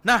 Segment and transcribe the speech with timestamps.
[0.00, 0.20] Nah,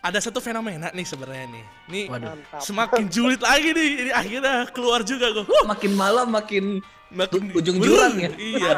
[0.00, 1.64] ada satu fenomena nih sebenarnya nih.
[1.90, 2.38] Nih Waduh.
[2.62, 3.90] Semakin julid lagi nih.
[4.06, 5.44] Ini akhirnya keluar juga gue.
[5.44, 6.78] Huh, Makin malam makin
[7.10, 8.30] makin ujung jurang ya.
[8.38, 8.76] Iya.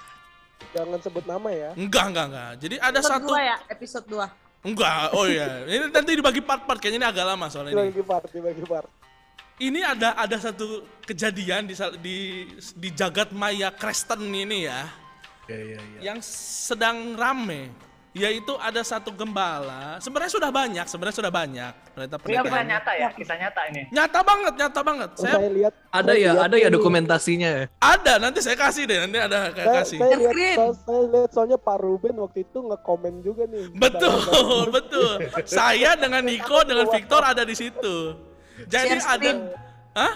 [0.74, 1.70] Jangan sebut nama ya.
[1.78, 2.50] Enggak, enggak, enggak.
[2.58, 4.26] Jadi ada Episode satu dua ya, episode 2.
[4.64, 5.48] Enggak, oh iya.
[5.70, 7.94] Ini nanti dibagi part-part kayaknya ini agak lama soalnya ini.
[7.94, 8.88] Bagi part, bagi part.
[9.54, 12.16] Ini ada ada satu kejadian di di
[12.74, 14.82] di jagat maya Kristen ini ya.
[15.44, 15.98] Iya iya iya.
[16.00, 17.68] yang sedang rame
[18.14, 23.08] yaitu ada satu gembala sebenarnya sudah banyak sebenarnya sudah banyak ternyata Ini kisah nyata ya,
[23.10, 23.82] kisah nyata ini.
[23.90, 27.50] nyata banget nyata banget Oh, saya saya lihat Ada saya ya, lihat ada ya dokumentasinya
[27.50, 27.64] ya.
[27.76, 31.30] ada nanti saya kasih deh nanti ada saya Saya, kasih saya lihat, so- saya lihat
[31.34, 33.64] soalnya Pak Ruben waktu itu nge-komen juga nih.
[33.74, 34.14] betul
[34.70, 35.10] betul
[35.44, 38.14] saya dengan Niko dengan Victor ada di situ
[38.70, 39.30] jadi Share ada.
[39.92, 40.14] Hah?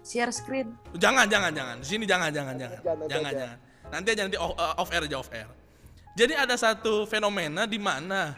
[0.00, 0.76] Share screen.
[0.92, 1.76] Jangan, jangan, jangan.
[1.76, 2.80] Di sini jangan, jangan, jangan.
[2.80, 3.38] Jangan, Jangan, aja.
[3.40, 3.58] jangan.
[3.90, 5.48] Nanti aja nanti off, uh, off air aja off air.
[6.20, 8.36] Jadi ada satu fenomena di mana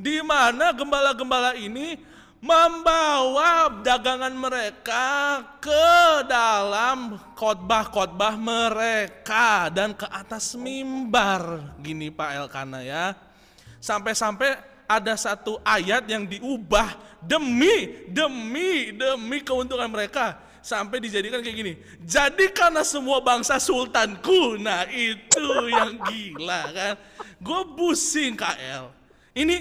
[0.00, 2.00] di mana gembala-gembala ini
[2.40, 5.04] membawa dagangan mereka
[5.60, 11.76] ke dalam khotbah-khotbah mereka dan ke atas mimbar.
[11.84, 13.12] Gini Pak Elkana ya.
[13.84, 14.56] Sampai-sampai
[14.88, 21.72] ada satu ayat yang diubah demi demi demi keuntungan mereka sampai dijadikan kayak gini.
[22.04, 24.60] Jadi karena semua bangsa sultanku.
[24.60, 26.94] Nah, itu yang gila kan.
[27.40, 28.92] Gue pusing KL.
[29.32, 29.56] Ini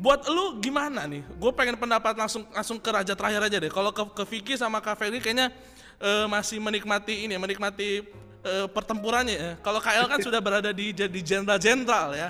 [0.00, 1.22] buat lu gimana nih?
[1.36, 3.72] Gue pengen pendapat langsung langsung ke raja terakhir aja deh.
[3.72, 5.52] Kalau ke ke Vicky sama Kak Feli kayaknya
[6.00, 8.02] eh, masih menikmati ini, menikmati
[8.42, 9.52] eh, pertempurannya ya.
[9.60, 12.28] Kalau KL kan sudah berada di jadi jenderal-jenderal ya.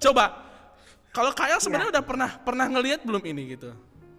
[0.00, 0.46] Coba
[1.12, 3.72] kalau KL sebenarnya udah pernah pernah ngelihat belum ini gitu?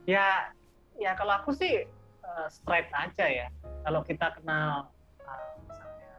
[0.08, 0.56] Ya,
[0.96, 1.84] ya kalau aku sih
[2.24, 3.48] eh, straight aja ya.
[3.84, 4.88] Kalau kita kenal
[5.20, 6.16] eh, misalnya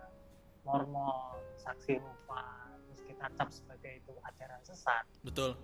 [0.68, 2.44] Mormon, Saksi Yehova,
[2.84, 5.04] terus kita cap sebagai itu ajaran sesat.
[5.24, 5.56] Betul.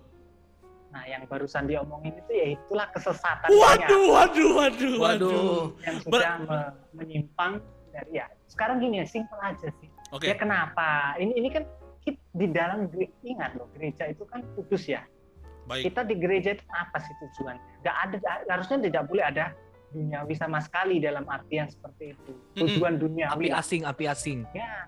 [0.89, 4.95] Nah, yang barusan diomongin itu ya itulah kesesatan Waduh, waduh, waduh, waduh.
[4.97, 5.63] Waduh.
[5.85, 7.53] yang Ber- sudah me- menyimpang
[7.93, 8.25] dari ya.
[8.49, 9.89] Sekarang gini ya, simpel aja sih.
[10.09, 10.33] Oke.
[10.33, 11.13] Ya kenapa?
[11.21, 11.63] Ini ini kan
[12.35, 12.91] di dalam
[13.23, 15.05] ingat loh, gereja itu kan kudus ya.
[15.65, 15.89] Baik.
[15.89, 17.63] Kita di gereja itu apa sih tujuannya?
[17.81, 18.17] Nggak ada
[18.49, 19.45] harusnya tidak boleh ada
[19.95, 22.31] duniawi sama sekali dalam artian seperti itu.
[22.59, 23.47] Tujuan duniawi.
[23.47, 24.39] Api asing, api asing.
[24.51, 24.85] Ya,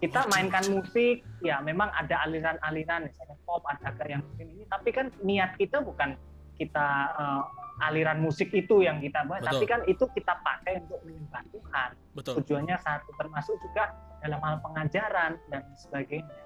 [0.00, 5.12] kita mainkan musik, ya memang ada aliran-aliran misalnya pop, ada yang mungkin ini, tapi kan
[5.20, 6.16] niat kita bukan
[6.60, 7.42] kita eh,
[7.88, 9.50] aliran musik itu yang kita buat, Betul.
[9.56, 11.90] tapi kan itu kita pakai untuk menyembah Tuhan.
[12.12, 12.34] Betul.
[12.44, 16.36] Tujuannya satu, termasuk juga dalam hal pengajaran dan sebagainya.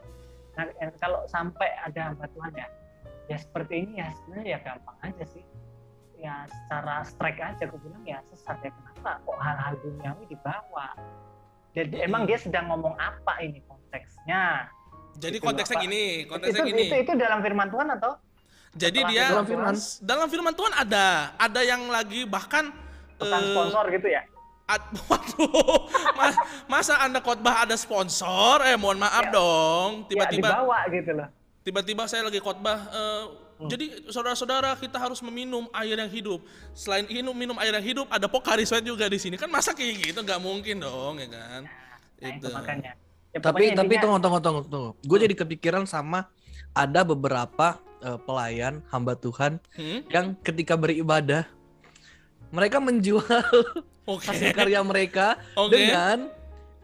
[0.55, 2.67] Nah, eh, kalau sampai ada hamba Tuhan ya,
[3.25, 5.45] ya seperti ini ya sebenarnya ya gampang aja sih.
[6.17, 10.89] Ya secara strike aja aku bilang ya sesat ya kenapa kok hal-hal duniawi dibawa.
[11.75, 12.07] Jadi Hmm.
[12.07, 14.71] emang dia sedang ngomong apa ini konteksnya?
[15.15, 15.85] Jadi Itu konteksnya apa?
[15.85, 16.83] gini, konteksnya itu, gini.
[16.87, 18.13] itu itu dalam firman Tuhan atau?
[18.75, 19.75] Jadi dia dalam firman.
[20.03, 22.75] dalam firman Tuhan ada ada yang lagi bahkan
[23.15, 24.23] Pesan eh, sponsor gitu ya?
[24.67, 25.87] ad- waduh,
[26.19, 28.65] mas- masa anda khotbah ada sponsor?
[28.65, 29.31] Eh mohon maaf Ya.
[29.31, 31.29] dong, Ya tiba-tiba dibawa gitu loh.
[31.65, 32.79] Tiba-tiba saya lagi khotbah.
[32.87, 33.71] eh, Hmm.
[33.71, 36.43] Jadi saudara-saudara kita harus meminum air yang hidup.
[36.75, 39.39] Selain minum minum air yang hidup, ada Pocari Sweat juga di sini.
[39.39, 41.63] Kan masa kayak gitu nggak mungkin dong, ya kan?
[41.63, 42.43] Nah, Itu.
[42.43, 42.99] itu makanya.
[43.31, 44.91] Ya, Tapi pokoknya tapi intinya- tunggu tunggu tunggu tunggu.
[45.01, 46.27] Gue jadi kepikiran sama
[46.73, 50.03] ada beberapa eh, pelayan hamba Tuhan Hmm?
[50.09, 51.47] yang ketika beribadah
[52.51, 53.23] mereka menjual
[54.11, 54.29] Oke.
[54.29, 55.79] hasil karya mereka Oke.
[55.79, 56.27] dengan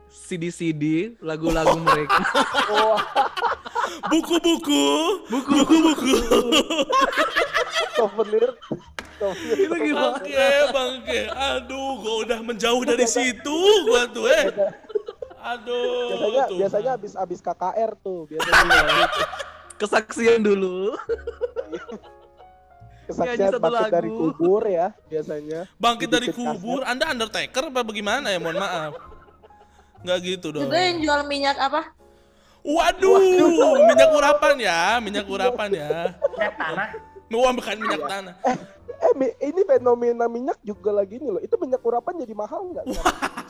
[0.08, 2.14] CD-CD lagu-lagu mereka.
[4.10, 4.84] Buku-buku,
[5.28, 6.14] buku-buku.
[7.98, 8.50] souvenir.
[9.20, 9.56] souvenir.
[9.60, 10.16] Itu gimana?
[10.16, 11.20] Bangke, bangke.
[11.28, 14.48] Aduh, gua udah menjauh dari situ gua tuh, eh.
[15.40, 16.12] Aduh.
[16.12, 16.56] Biasanya tuh.
[16.60, 19.08] biasanya habis habis KKR tuh biasanya.
[19.80, 20.92] Kesaksian dulu.
[23.08, 25.60] Kesaksian bangkit dari kubur ya biasanya.
[25.80, 26.84] bangkit dari kubur.
[26.84, 28.38] Anda Undertaker apa bagaimana ya?
[28.38, 28.92] Mohon maaf.
[30.04, 30.68] Nggak gitu dong.
[30.68, 31.92] Juga yang jual minyak apa?
[32.60, 33.16] Waduh,
[33.88, 35.90] minyak urapan ya, minyak urapan ya.
[36.36, 36.88] minyak tanah
[37.30, 38.34] Wah, bukan minyak tanah.
[39.00, 41.40] Eh mi- ini fenomena minyak juga lagi nih loh.
[41.40, 42.84] Itu minyak urapan jadi mahal nggak?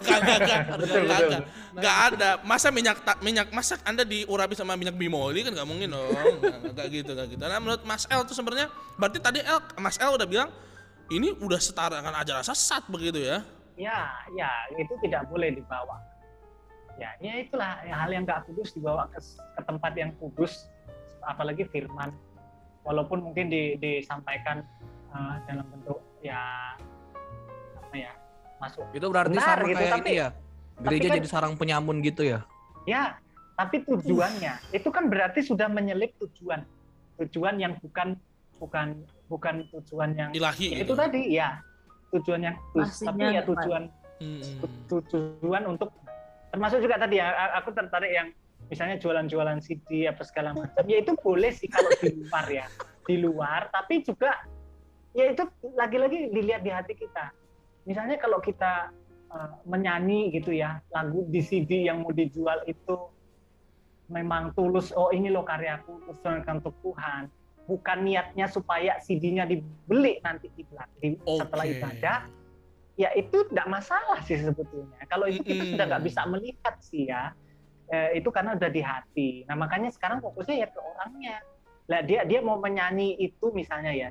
[0.05, 1.03] Kagak, betul.
[1.75, 2.31] Nggak ada.
[2.45, 6.07] Masa minyak ta- minyak masak Anda diurapi sama minyak bimoli kan nggak mungkin dong.
[6.45, 7.43] Nggak nggak gitu, nggak gitu.
[7.43, 8.69] Nah, menurut Mas El tuh sebenarnya
[9.01, 10.53] berarti tadi El, Mas El udah bilang
[11.09, 13.41] ini udah setara dengan ajaran sesat begitu ya.
[13.81, 15.97] ya ya itu tidak boleh dibawa
[17.01, 19.19] ya ya itulah ya, hal yang nggak kudus dibawa ke,
[19.57, 20.69] ke tempat yang kudus
[21.25, 22.13] apalagi firman
[22.85, 24.61] walaupun mungkin di- disampaikan
[25.11, 26.77] eh, dalam bentuk ya
[27.81, 28.13] apa ya
[28.61, 30.29] masuk Itu berarti Benar sama gitu, kayak tapi- ini ya.
[30.81, 32.41] Gereja kan- jadi sarang penyamun gitu ya.
[32.85, 33.17] ya
[33.53, 36.65] tapi tujuannya itu kan berarti sudah menyelip tujuan
[37.17, 38.17] tujuan yang bukan
[38.57, 40.85] bukan bukan tujuan yang ilahi ya gitu.
[40.85, 41.49] itu tadi ya
[42.11, 43.83] tujuan yang tapi ya tujuan
[44.89, 45.93] tu- tujuan untuk
[46.51, 47.31] termasuk juga tadi ya
[47.63, 48.29] aku tertarik yang
[48.67, 52.67] misalnya jualan-jualan CD apa segala macam ya itu boleh sih kalau di luar ya.
[53.07, 54.35] Di luar tapi juga
[55.15, 55.43] ya itu
[55.75, 57.35] lagi-lagi dilihat di hati kita.
[57.87, 58.91] Misalnya kalau kita
[59.31, 63.11] eh, menyanyi gitu ya lagu di CD yang mau dijual itu
[64.11, 67.31] memang tulus oh ini loh karyaku usulkan untuk Tuhan.
[67.71, 70.67] Bukan niatnya supaya CD-nya dibeli nanti di
[70.99, 71.79] di- setelah Oke.
[71.79, 72.40] ibadah
[73.01, 75.01] ya itu tidak masalah sih sebetulnya.
[75.09, 77.33] Kalau itu kita sudah nggak bisa melihat sih ya,
[77.89, 79.31] eh, itu karena udah di hati.
[79.49, 81.41] Nah makanya sekarang fokusnya ya ke orangnya.
[81.89, 84.09] Lah dia dia mau menyanyi itu misalnya ya,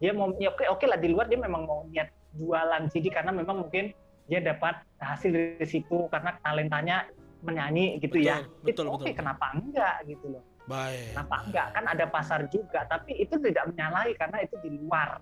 [0.00, 3.36] dia mau ya oke oke lah di luar dia memang mau niat jualan CD karena
[3.36, 3.92] memang mungkin
[4.24, 7.04] dia dapat hasil dari situ karena talentanya
[7.44, 8.40] menyanyi gitu ya.
[8.64, 9.18] Betul, Itu betul, oke betul.
[9.20, 10.42] kenapa enggak gitu loh.
[10.64, 11.12] Baik.
[11.12, 15.20] Kenapa enggak kan ada pasar juga tapi itu tidak menyalahi karena itu di luar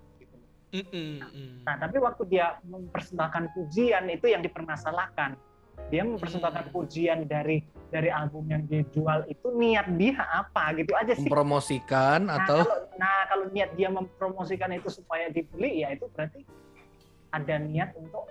[0.71, 1.63] mm.
[1.63, 5.35] Nah, tapi waktu dia mempersembahkan pujian itu yang dipermasalahkan.
[5.89, 6.73] Dia mempersembahkan Hmm.
[6.73, 7.59] pujian dari
[7.89, 11.27] dari album yang dijual itu niat dia apa gitu aja sih.
[11.27, 16.47] Mempromosikan Nah, atau kalau, nah, kalau niat dia mempromosikan itu supaya dibeli ya itu berarti
[17.29, 18.27] ada niat untuk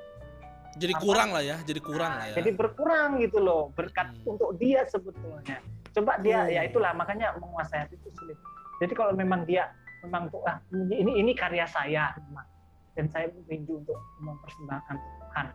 [0.79, 1.03] Jadi Apa?
[1.03, 2.35] kurang lah ya, jadi kurang nah, lah ya.
[2.39, 4.33] jadi berkurang gitu loh berkat Hmm.
[4.39, 5.59] untuk dia sebetulnya.
[5.91, 6.55] Coba dia Hmm.
[6.55, 8.39] ya itulah makanya menguasai hati itu sulit.
[8.79, 12.47] Jadi kalau memang dia memang tuh ah ini ini karya saya memang
[12.93, 15.47] dan saya rindu untuk mempersembahkan Tuhan.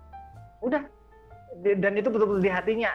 [0.61, 0.81] Udah
[1.77, 2.91] dan itu betul-betul di hatinya.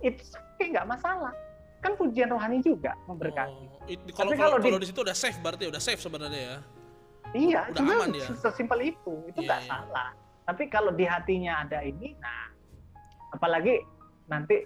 [0.00, 0.20] Itu
[0.54, 1.32] oke nggak masalah.
[1.78, 3.54] Kan pujian rohani juga memberkati.
[3.54, 5.98] Oh, it- kalau Tapi kalau kalau di- kalau di situ udah safe berarti udah safe
[5.98, 6.56] sebenarnya ya.
[7.28, 8.24] Iya, Udah cuma aman dia.
[8.34, 9.68] sesimpel itu, itu Iya, nggak iya.
[9.68, 10.08] salah.
[10.48, 12.48] Tapi kalau di hatinya ada ini, nah,
[13.30, 13.84] apalagi
[14.26, 14.64] nanti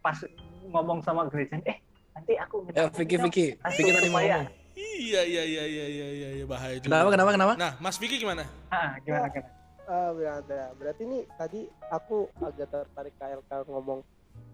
[0.00, 0.16] pas
[0.64, 1.76] ngomong sama gereja, eh
[2.16, 4.48] nanti aku minta ya Vicky Vicky Vicky tadi mau ngomong.
[4.78, 6.86] Iya iya iya iya iya iya iya, bahaya juga.
[6.86, 7.52] Kenapa kenapa kenapa?
[7.58, 8.46] Nah, Mas Vicky gimana?
[8.70, 9.50] Ah, gimana gimana?
[9.88, 10.60] Ah, berada.
[10.78, 11.60] Berarti nih tadi
[11.90, 14.06] aku agak tertarik KLK ngomong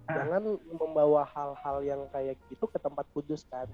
[0.04, 0.20] Ah.
[0.20, 3.64] jangan membawa hal-hal yang kayak gitu ke tempat kudus kan,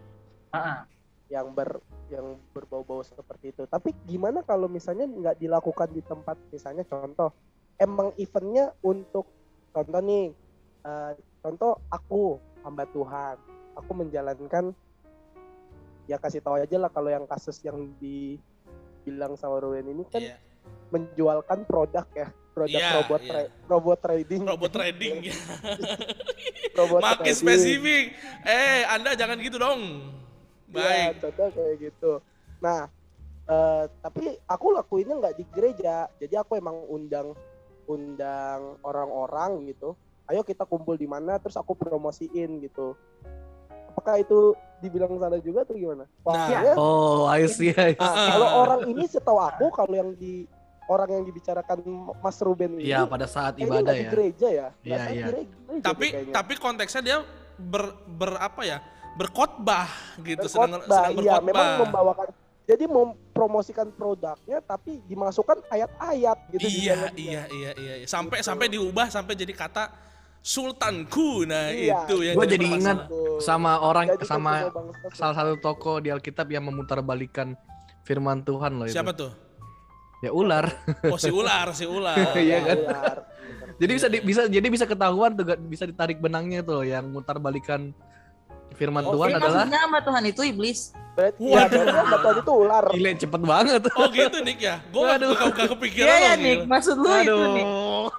[0.51, 0.79] Ah, ah.
[1.27, 3.67] yang ber yang berbau-bau seperti itu.
[3.67, 7.35] Tapi gimana kalau misalnya nggak dilakukan di tempat misalnya contoh
[7.79, 9.27] emang eventnya untuk
[9.71, 10.31] contoh nih,
[10.83, 11.13] eh,
[11.43, 13.35] contoh aku hamba Tuhan,
[13.75, 14.71] aku menjalankan
[16.11, 20.37] ya kasih tahu aja lah kalau yang kasus yang dibilang sama Ruben ini kan Iya.
[20.91, 23.31] menjualkan produk ya produk Iya, robot iya.
[23.31, 25.35] tra- robot trading Robot trading ya.
[26.79, 27.39] robot Makin trading.
[27.39, 28.05] spesifik.
[28.43, 29.81] Eh, Anda jangan gitu dong.
[30.67, 31.13] Iya, Baik.
[31.21, 32.13] contoh kayak gitu
[32.61, 32.87] nah
[33.45, 37.33] eh, tapi aku lakuinnya nggak di gereja jadi aku emang undang
[37.87, 39.97] undang orang-orang gitu
[40.27, 42.95] ayo kita kumpul di mana terus aku promosiin gitu
[43.91, 46.35] apakah itu dibilang salah juga atau gimana Nah.
[46.43, 47.71] Soalnya, Oh, I see.
[47.71, 48.01] I see.
[48.01, 48.29] nah, Ah.
[48.31, 50.45] kalau orang ini setahu aku kalau yang di
[50.85, 51.79] orang yang dibicarakan
[52.17, 54.11] Mas Ruben ini Iya, pada saat ibadah nggak di ya.
[54.11, 55.27] gereja ya Iya, iya.
[55.29, 56.33] gereja Tapi kayaknya.
[56.35, 57.17] tapi konteksnya dia
[57.57, 58.79] ber, ber apa ya?
[59.13, 59.87] Berkhotbah
[60.19, 61.79] gitu, sedang berkhotbah sedang iya memang berkhotbah.
[61.85, 62.27] membawakan
[62.63, 68.07] jadi mempromosikan produknya tapi dimasukkan ayat-ayat gitu Iya, iya, iya, iya, iya.
[68.07, 68.47] Sampai Gitu.
[68.47, 69.91] sampai diubah sampai jadi kata
[70.41, 71.45] sultanku.
[71.45, 72.99] Nah, Iya, itu yang Gua jadi jadi ingat.
[73.41, 74.53] Sama orang Jadikan sama
[75.13, 77.57] salah satu toko di Alkitab yang memutarbalikan
[78.05, 78.97] firman Tuhan loh itu.
[78.97, 79.33] Siapa tuh?
[80.21, 80.69] Ya ular.
[81.09, 82.37] Oh, si ular, si ular.
[82.37, 82.77] Iya kan?
[82.79, 83.17] ular.
[83.81, 87.97] Jadi bisa di- bisa jadi bisa ketahuan tuh bisa ditarik benangnya tuh loh, yang mutarbalikan
[88.81, 90.81] firman Oh, Tuhan adalah maksudnya sama Tuhan itu iblis.
[91.13, 92.85] Berarti ya berarti batuan itu ular.
[92.97, 93.83] gile cepet banget.
[93.93, 94.77] Oh gitu Nick ya?
[94.89, 95.19] Gue gak,
[95.53, 96.71] gak, kepikiran Iya ya Nick, gila.
[96.73, 97.69] maksud lu itu Nick.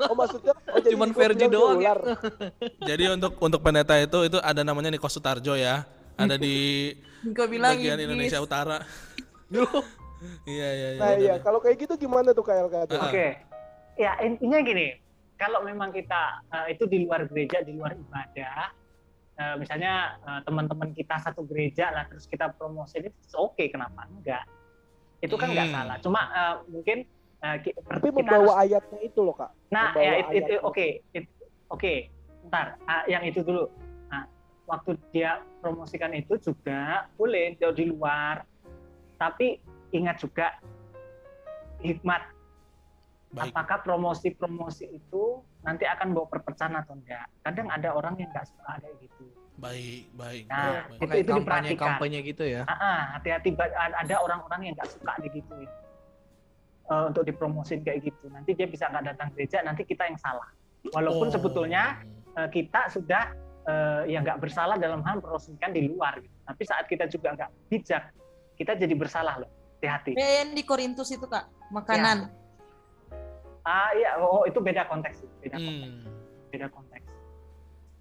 [0.06, 1.94] Oh maksudnya oh, jadi Cuman gua Verdi doang ya.
[1.98, 2.00] ular.
[2.94, 5.90] Jadi untuk untuk pendeta itu itu ada namanya Niko Sutarjo ya.
[6.14, 6.94] Ada di
[7.36, 8.06] Gue bilang bagian iblis.
[8.30, 8.78] Indonesia Utara.
[10.46, 11.02] Iya iya iya.
[11.02, 12.98] Nah iya kalau kayak gitu gimana tuh KLK tuh?
[13.02, 13.10] Ah.
[13.10, 13.28] Oke.
[13.98, 14.98] Ya intinya gini,
[15.42, 18.70] kalau memang kita eh, itu di luar gereja, di luar ibadah,
[19.42, 24.46] eh, misalnya eh, teman-teman kita satu gereja lah, terus kita promosi itu oke, kenapa enggak?
[25.18, 25.76] Itu kan nggak Hmm.
[25.76, 25.98] salah.
[25.98, 26.98] Cuma eh, mungkin
[27.42, 29.50] eh, ki- Tapi kita membawa harus- ayatnya itu loh kak.
[29.68, 30.62] Nah, membawa ya it- it- ayat.
[30.62, 30.88] oke,
[31.70, 31.94] oke.
[32.46, 33.66] Ntar, ah, yang itu dulu.
[34.08, 34.30] Nah,
[34.68, 38.46] waktu dia promosikan itu juga boleh jauh di luar,
[39.18, 39.58] tapi
[39.90, 40.54] ingat juga
[41.82, 42.22] hikmat
[43.32, 43.56] Baik.
[43.56, 45.24] apakah promosi-promosi itu
[45.64, 47.32] nanti akan bawa perpecahan atau enggak.
[47.42, 49.24] Kadang ada orang yang nggak suka kayak gitu.
[49.56, 50.44] Baik, baik.
[50.52, 50.92] Nah, baik, baik.
[50.92, 51.40] itu- Kayak itu kampanye
[51.72, 51.88] diperhatikan.
[51.88, 52.62] kampanye gitu ya.
[53.16, 53.50] Hati-hati
[53.96, 55.70] ada orang-orang yang nggak suka digituin
[56.84, 58.28] Eh, untuk dipromosin kayak gitu.
[58.28, 60.44] Nanti dia bisa nggak datang gereja, nanti kita yang salah.
[60.92, 61.32] Walaupun Oh.
[61.32, 66.20] sebetulnya eh, kita sudah eh, ya nggak bersalah dalam hal mempromosikan di luar.
[66.20, 66.34] Gitu.
[66.42, 68.04] Tapi saat kita juga nggak bijak
[68.58, 69.48] kita jadi bersalah loh
[69.78, 72.28] hati-hati yang di Korintus itu kak, makanan.
[73.64, 76.10] Ah iya oh itu beda konteks sih, beda konteks Hmm.
[76.50, 77.10] beda konteks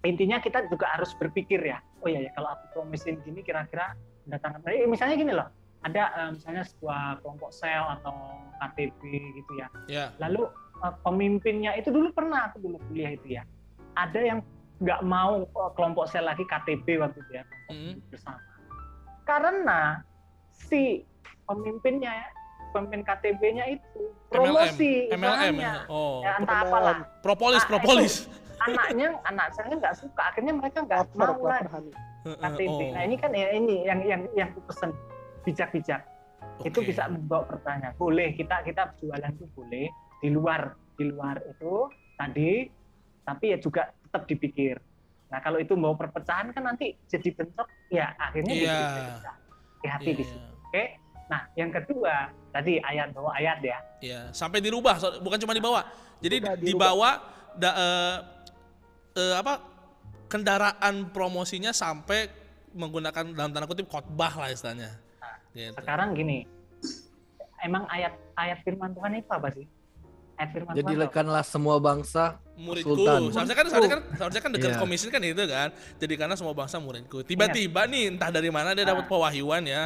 [0.01, 3.93] intinya kita juga harus berpikir ya oh iya ya kalau aku promisin gini kira-kira
[4.25, 5.47] datang eh, misalnya gini loh
[5.81, 8.13] ada eh, misalnya sebuah kelompok sel atau
[8.59, 9.01] KTP
[9.37, 10.05] gitu ya Ya.
[10.17, 10.49] lalu
[10.81, 13.43] eh, pemimpinnya itu dulu pernah aku dulu kuliah itu ya
[13.93, 14.39] ada yang
[14.81, 18.01] nggak mau eh, kelompok sel lagi KTP waktu itu ya Hmm.
[18.09, 18.41] bersama
[19.23, 20.01] karena
[20.51, 21.05] si
[21.45, 22.25] pemimpinnya
[22.71, 25.21] pemimpin KTP-nya itu promosi MLM
[25.53, 25.61] usahanya.
[25.61, 25.73] ya.
[25.87, 26.23] Oh.
[26.23, 26.67] ya entah MLM.
[26.67, 28.13] apalah Propolis, Ah, propolis.
[28.61, 31.91] anaknya anak saya nggak suka akhirnya mereka nggak mau lagi.
[32.21, 32.93] KTP Oh.
[32.93, 34.93] nah ini kan ya ini yang yang yang aku pesen
[35.41, 36.05] bijak-bijak
[36.61, 36.87] itu Oke.
[36.87, 40.61] bisa membawa pertanyaan boleh kita kita jualan itu boleh di luar
[40.93, 42.69] di luar itu tadi
[43.23, 44.77] tapi ya juga tetap dipikir
[45.27, 48.69] nah kalau itu mau perpecahan kan nanti jadi bentrok ya akhirnya Iya.
[48.69, 48.83] jadi
[49.81, 50.83] hati-hati di Iya, situ oke
[51.31, 55.85] nah yang kedua tadi ayat bawa ayat ya Iya, sampai dirubah, bukan cuma dibawa.
[56.19, 56.67] Jadi Dirubah, dirubah.
[56.67, 57.09] dibawa
[57.53, 58.15] da- eh,
[59.15, 59.53] eh, apa
[60.25, 62.27] kendaraan promosinya sampai
[62.71, 64.91] menggunakan dalam tanda kutip khotbah lah istilahnya.
[65.51, 65.75] Gitu.
[65.75, 66.47] sekarang gini
[67.61, 69.67] emang ayat ayat firman Tuhan itu apa sih
[70.35, 70.95] ayat firman Tuhan itu apa?
[71.03, 72.23] Jadikanlah semua bangsa
[72.55, 73.21] Muridku, Sultan.
[73.29, 74.79] seharusnya kan seharusnya kan seharusnya kan dekat Iya.
[74.79, 75.69] komisi kan itu kan.
[75.97, 77.19] Jadi karena semua bangsa muridku.
[77.21, 79.09] Tiba-tiba nih entah dari mana dia dapat Ah.
[79.09, 79.83] pewahyuan ya.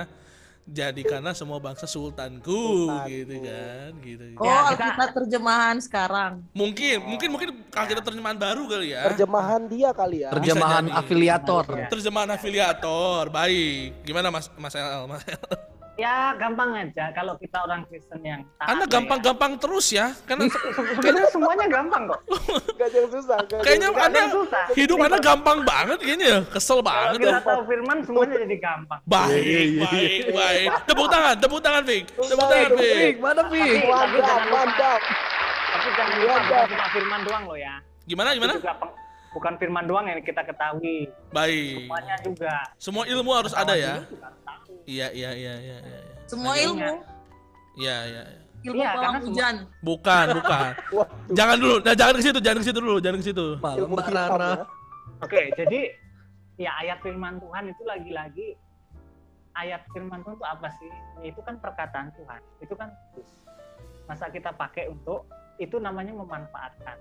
[0.65, 3.05] Jadikanlah semua bangsa sultanku, Sultanku.
[3.05, 4.24] gitu kan, gitu.
[4.36, 6.41] Oh, Ya, kita- Alkitab terjemahan sekarang.
[6.51, 9.05] Mungkin, mungkin mungkin kalau kita terjemahan baru kali ya.
[9.07, 10.34] Terjemahan dia kali ya.
[10.34, 10.98] terjemahan jadi.
[10.98, 11.63] afiliator.
[11.69, 11.86] Iya.
[11.88, 14.01] Terjemahan afiliator, baik.
[14.01, 15.05] Gimana Mas Mas El?
[15.05, 15.38] Mas El?
[15.95, 20.55] Ya gampang aja kalau kita orang Kristen yang taat Anda gampang-gampang terus ya, karena ya.
[20.91, 22.19] sebenarnya semuanya gampang kok
[22.77, 23.37] Gak ada yang susah.
[23.37, 26.39] gak ada kayaknya ada Anda yang susah hidup Anda gampang banget kayaknya, ya.
[26.45, 27.17] kesel kalau banget.
[27.17, 27.39] kita ya.
[27.41, 30.67] tahu firman semuanya jadi gampang Baik, Iya, iya, baik, baik.
[30.85, 32.03] Tepuk tangan, tepuk tangan, Vic.
[32.09, 32.95] Tepuk tangan, Vic.
[32.95, 34.99] Pik, mana tapi Mantap, mantap.
[35.65, 38.53] tapi jangan lupa cuma firman doang loh ya Gimana, Itu gimana?
[38.55, 38.95] juga peng-
[39.35, 41.83] bukan firman doang yang kita ketahui Baik.
[41.83, 43.99] semuanya juga Semua ilmu harus ada ya.
[44.85, 45.99] Iya, iya, iya, iya, iya.
[46.25, 46.65] Semua Makanya.
[46.65, 46.91] ilmu,
[47.75, 48.23] Iya, iya.
[48.23, 48.43] iya.
[48.63, 49.55] ilmu Iya, pawang karena semua- hujan.
[49.81, 50.71] Bukan, bukan.
[50.95, 53.45] Wah, Jangan dulu, nah, jangan ke situ, jangan ke situ dulu, jangan ke situ.
[53.59, 54.51] Ilmu Rara.
[54.53, 54.63] ya.
[55.17, 55.79] oke jadi
[56.55, 58.47] ya ayat firman Tuhan itu lagi-lagi
[59.53, 62.91] ayat firman Tuhan itu apa sih Ya, itu kan perkataan Tuhan itu kan
[64.05, 65.23] masa kita pakai untuk
[65.55, 66.99] itu namanya memanfaatkan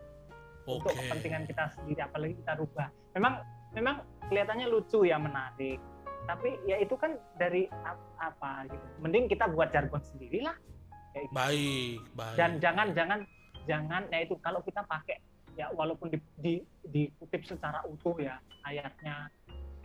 [0.65, 1.01] untuk Oke.
[1.05, 2.89] kepentingan kita sendiri apalagi kita rubah.
[3.13, 3.45] Memang
[3.77, 3.97] memang
[4.29, 5.79] kelihatannya lucu ya menarik.
[6.25, 8.87] Tapi ya itu kan dari ap- apa gitu.
[9.05, 10.57] Mending kita buat jargon sendiri lah
[11.13, 11.37] Kayak gitu.
[11.37, 12.37] Baik, baik.
[12.41, 13.21] dan jangan jangan
[13.69, 15.21] jangan ya itu kalau kita pakai
[15.55, 16.55] ya walaupun di, di,
[16.91, 19.29] dikutip secara utuh ya ayatnya.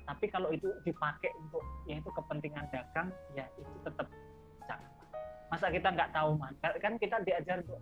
[0.09, 4.09] Tapi kalau itu dipakai untuk ya itu kepentingan dagang ya itu tetap
[4.65, 4.89] jangan.
[5.53, 6.57] Masa kita nggak tahu man?
[6.81, 7.77] Kan kita diajar untuk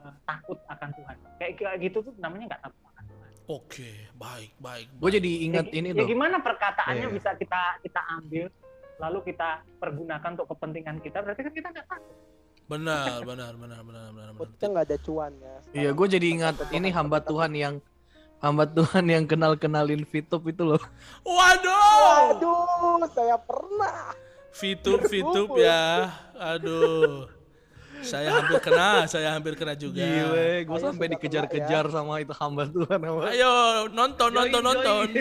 [0.00, 4.54] eh, takut akan Tuhan kayak kayak gitu tuh namanya nggak takut akan Tuhan Oke, baik,
[4.56, 4.86] baik.
[4.94, 6.06] Gue jadi ingat ya, ini ya loh.
[6.06, 7.10] gimana perkataannya Iya.
[7.10, 8.46] bisa kita kita ambil
[8.96, 12.16] lalu kita pergunakan untuk kepentingan kita berarti kan kita nggak takut
[12.64, 14.30] Benar, benar, benar, benar, benar.
[14.30, 14.46] benar.
[14.48, 15.54] Kita nggak ada cuan ya.
[15.74, 17.74] Iya, gue jadi ingat ini hamba Tuhan yang
[18.38, 20.78] hamba Tuhan yang kenal kenalin Fitup itu loh.
[21.26, 22.38] Waduh.
[22.38, 24.14] Waduh, saya pernah.
[24.52, 26.14] Fitup, Fitup ya.
[26.38, 27.26] Aduh.
[28.00, 30.00] Saya hampir kena, saya hampir kena juga.
[30.00, 33.00] Gile, gue Ayo, sampai dikejar-kejar sama itu hamba Tuhan.
[33.30, 33.52] Ayo
[33.92, 35.08] nonton, nonton, Join, nonton.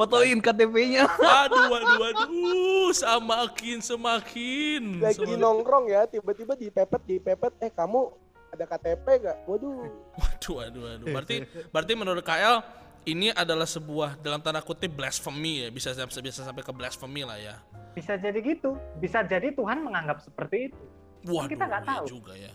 [0.00, 1.04] Fotoin KTP-nya.
[1.06, 2.88] Waduh, waduh, waduh.
[2.90, 4.82] Semakin, semakin.
[4.98, 5.38] Lagi semakin.
[5.38, 7.52] nongkrong ya, tiba-tiba dipepet, dipepet.
[7.60, 8.08] Eh kamu
[8.50, 9.36] ada KTP gak?
[9.44, 9.86] Waduh.
[10.16, 11.06] Waduh, waduh, waduh.
[11.06, 11.36] Berarti,
[11.70, 12.64] berarti menurut KL
[13.10, 17.56] ini adalah sebuah dalam tanda kutip blasphemy ya, bisa bisa sampai ke blasphemy lah ya.
[17.90, 20.82] bisa jadi gitu bisa jadi Tuhan menganggap seperti itu
[21.26, 22.04] Waduh, kita nggak iya tahu.
[22.06, 22.52] juga ya.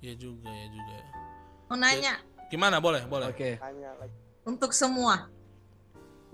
[0.00, 0.92] Iya juga ya juga.
[0.96, 1.06] ya.
[1.68, 2.14] Mau nanya
[2.50, 2.82] Gimana?
[2.82, 3.30] Boleh, boleh.
[3.30, 3.62] Oke.
[3.62, 4.16] Tanya lagi.
[4.42, 5.30] untuk semua,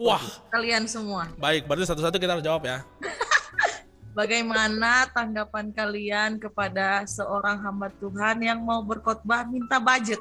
[0.00, 1.28] Wah, kalian semua.
[1.36, 1.68] baik.
[1.68, 2.80] Berarti satu-satu kita harus jawab ya.
[4.16, 10.16] Bagaimana tanggapan kalian kepada seorang hamba Tuhan yang mau berkhotbah minta budget?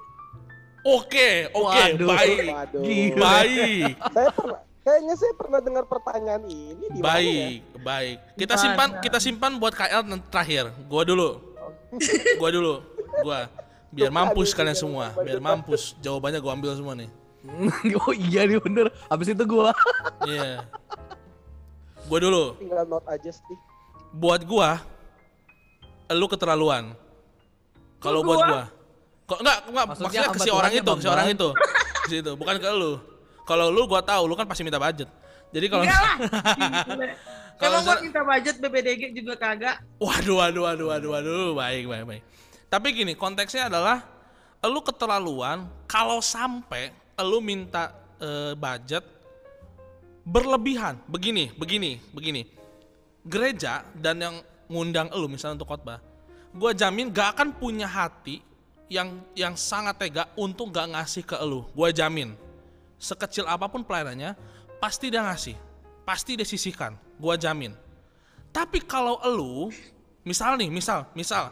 [0.85, 2.37] Oke, oke, baik.
[2.45, 2.81] Waduh.
[2.85, 3.25] Gila.
[3.25, 7.09] Baik, Saya pernah, kayaknya saya pernah dengar pertanyaan ini di mana ya?
[7.09, 8.17] baik, baik.
[8.37, 10.69] Kita simpan, kita simpan buat KL nanti terakhir.
[10.85, 11.41] Gua dulu.
[12.37, 12.73] Gua dulu.
[13.25, 13.49] Gua
[13.89, 15.97] biar mampus kalian semua, biar mampus.
[16.05, 17.09] Jawabannya gua ambil semua nih.
[18.05, 18.93] oh iya nih bener.
[19.09, 19.69] Habis itu gue
[20.29, 20.65] Iya.
[22.05, 22.61] Gua dulu.
[22.61, 23.57] Tinggal note aja sih.
[24.13, 24.85] Buat gua
[26.13, 26.93] lu keterlaluan.
[27.97, 28.63] Kalau buat gua?
[29.25, 29.35] Gua.
[29.35, 31.49] Kok enggak, enggak Maksudnya maksudnya, ke si orang itu, ke si orang itu.
[32.05, 33.01] Ke situ, bukan ke lu.
[33.45, 35.09] Kalau lu gua tahu, lu kan pasti minta budget.
[35.49, 36.15] Jadi kalau Enggak lah.
[37.55, 39.79] Kalau misalnya- minta budget BPDG juga kagak.
[39.95, 42.23] Waduh, waduh, waduh, waduh, waduh, baik, baik, baik.
[42.67, 44.03] Tapi gini, konteksnya adalah
[44.59, 46.91] lu keterlaluan kalau sampai
[47.23, 49.07] lu minta eh, budget
[50.27, 50.99] berlebihan.
[51.07, 52.43] Begini, begini, begini.
[53.23, 54.35] Gereja dan yang
[54.67, 56.03] ngundang lu misalnya untuk khotbah,
[56.51, 58.41] gua jamin gak akan punya hati
[58.91, 61.65] yang yang sangat tega untuk gak ngasih ke lu.
[61.73, 62.37] Gua jamin.
[63.01, 64.37] Sekecil apa pun pelayanannya,
[64.77, 65.57] pasti dia ngasih.
[66.05, 66.93] Pasti dia sisihkan.
[67.17, 67.73] Gua jamin.
[68.55, 69.67] Tapi kalau elu,
[70.23, 71.51] misal nih, misal, misal,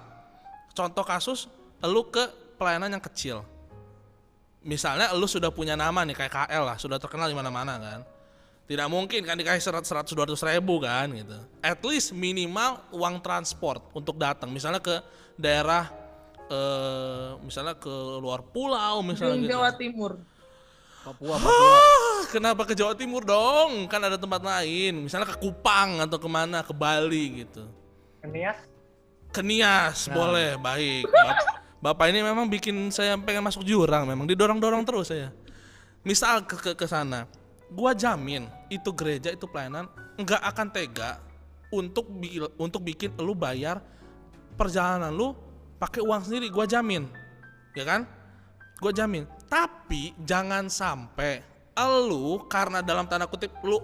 [0.72, 1.52] contoh kasus,
[1.84, 2.24] elu ke
[2.56, 3.44] pelayanan yang kecil.
[4.64, 8.00] Misalnya elu sudah punya nama nih, kayak KL lah, sudah terkenal di mana-mana kan.
[8.64, 11.36] Tidak mungkin kan dikasih 100 100 200 ribu kan gitu.
[11.60, 14.48] At least minimal uang transport untuk datang.
[14.48, 15.04] Misalnya ke
[15.36, 15.92] daerah
[16.54, 17.90] eh misalnya ke
[18.22, 19.54] luar pulau misalnya Ujung gitu.
[19.58, 20.12] Jawa Timur.
[21.04, 21.76] Papua, Papua.
[21.76, 23.90] Ah, kenapa ke Jawa Timur dong?
[23.92, 25.04] Kan ada tempat lain.
[25.04, 27.68] Misalnya ke Kupang atau ke mana, ke Bali gitu.
[28.24, 28.56] Nias
[29.34, 31.10] Ke Nias, boleh, baik.
[31.12, 31.50] Bap-
[31.84, 35.36] Bapak ini memang bikin saya pengen masuk jurang, memang didorong-dorong terus saya.
[36.08, 37.28] Misal ke ke, ke sana,
[37.68, 41.20] gua jamin itu gereja itu pelayanan nggak akan tega
[41.68, 43.84] untuk bi- untuk bikin lu bayar
[44.56, 45.36] perjalanan lu
[45.84, 47.12] pakai uang sendiri, gua jamin.
[47.76, 48.08] Ya kan?
[48.80, 49.28] Gua jamin.
[49.52, 51.44] Tapi jangan sampai
[51.76, 53.84] elu karena dalam tanda kutip lu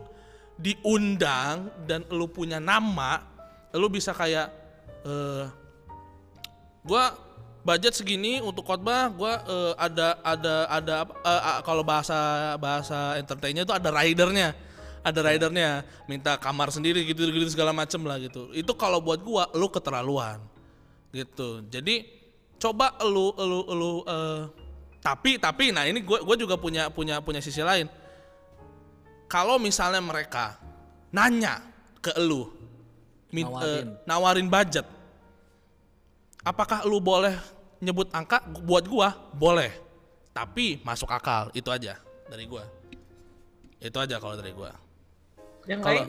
[0.56, 3.20] diundang dan lu punya nama,
[3.76, 4.48] lu bisa kayak
[5.04, 5.46] eh
[6.88, 7.16] gua
[7.64, 12.16] budget segini untuk khotbah gua eh, ada ada ada eh, ah, kalau bahasa
[12.56, 14.56] bahasa entertainnya itu ada ridernya
[15.00, 19.48] ada ridernya minta kamar sendiri gitu gitu segala macem lah gitu itu kalau buat gua
[19.56, 20.40] lu keterlaluan
[21.12, 21.64] gitu.
[21.68, 22.06] Jadi
[22.60, 24.42] coba lu lu lu eh,
[25.00, 27.88] tapi tapi nah ini gua gua juga punya punya punya sisi lain.
[29.30, 30.58] Kalau misalnya mereka
[31.10, 31.62] nanya
[32.02, 32.50] ke lu
[33.30, 33.88] min- eh, Nawarin.
[34.06, 34.86] nawarin budget
[36.42, 37.36] apakah lu boleh
[37.80, 38.42] nyebut angka?
[38.66, 39.72] Buat gua boleh.
[40.34, 42.64] Tapi masuk akal itu aja dari gua.
[43.80, 44.72] Itu aja kalau dari gua.
[45.68, 46.06] Yang Kalau-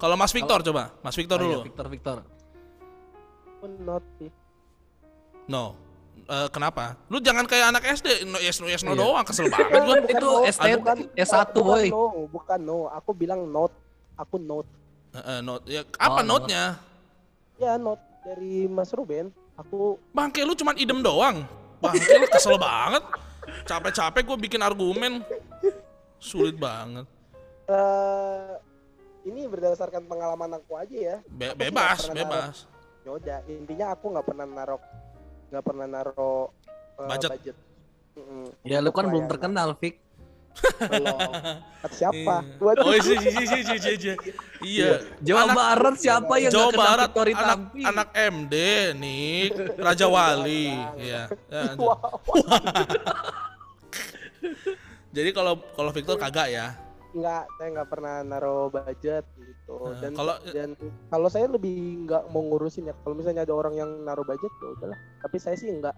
[0.00, 0.90] kalau Mas Victor coba.
[1.04, 1.60] Mas Victor Oh iya, dulu.
[1.68, 2.18] Victor, Victor.
[3.60, 4.30] Aku not sih.
[5.46, 5.76] No
[6.24, 9.04] Eh, kenapa lu jangan kayak anak SD no yes no yes no Iya.
[9.04, 11.86] doang kesel banget gua Itu no, ST bukan- S1, bukan boy.
[11.86, 12.02] No,
[12.32, 12.78] bukan no.
[12.88, 13.68] Aku bilang not.
[14.16, 14.64] Aku not.
[15.12, 16.80] Eh, eh, note ya apa Oh, note-nya
[17.54, 19.28] Ya not dari Mas Ruben.
[19.54, 21.44] Aku bangke lu cuman idem doang
[21.78, 23.04] bangke lu kesel banget
[23.62, 25.20] capek-capek gua bikin argumen
[26.16, 27.04] sulit banget
[27.64, 28.48] eh
[29.24, 31.16] ini berdasarkan pengalaman aku aja ya.
[31.26, 32.56] Be- Aku bebas bebas
[33.04, 34.80] Yaudah, intinya aku nggak pernah naruh
[35.50, 36.52] nggak pernah naruh
[37.00, 37.56] eh, Budget.
[38.14, 38.46] Mm-mm.
[38.62, 39.74] Ya lu kan belum terkenal.
[39.74, 41.18] Belum.
[41.82, 42.46] Kata siapa?
[42.46, 42.78] Iya.
[42.78, 44.14] Oh iya iya iya iya iya, iya.
[44.62, 44.90] Iya.
[45.18, 48.54] Jawa Anak- Barat siapa yang Jawa Barat Victory anak anak MD
[48.94, 50.70] nih Raja Wali
[51.02, 51.26] ya.
[51.50, 51.74] ya.
[51.74, 52.14] Wow.
[55.14, 56.74] Jadi kalau kalau Victor kagak ya.
[57.14, 59.76] Nggak, saya nggak pernah naruh budget gitu.
[59.80, 60.68] Nah, Dan kalau- dan
[61.08, 61.74] kalau saya lebih
[62.04, 62.94] nggak mau ngurusin ya.
[63.00, 64.98] Kalau misalnya ada orang yang naruh budget ya udahlah.
[65.22, 65.94] Tapi saya sih nggak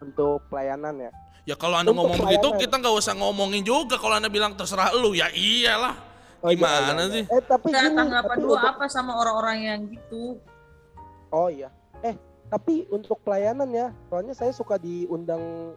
[0.00, 1.10] untuk pelayanan ya.
[1.48, 4.92] Ya kalau anda Untuk ngomong begitu kita nggak usah ngomongin juga kalau anda bilang terserah
[4.92, 5.96] lu ya iyalah.
[6.40, 7.24] Oh, iya, Gimana iya, sih?
[7.24, 7.36] iya.
[7.36, 10.24] Eh tapi Nah, gini, tanggapan tapi lu untuk- apa sama orang-orang yang gitu?
[11.28, 11.68] Oh iya.
[12.00, 12.16] Eh,
[12.48, 15.72] tapi untuk pelayanan ya, soalnya saya suka diundang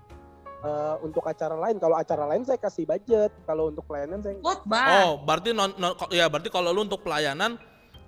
[0.63, 1.75] eh, untuk acara lain.
[1.77, 3.31] Kalau acara lain saya kasih budget.
[3.43, 4.39] Kalau untuk pelayanan saya.
[4.39, 7.59] Oh, berarti non, non- ya berarti kalau lu untuk pelayanan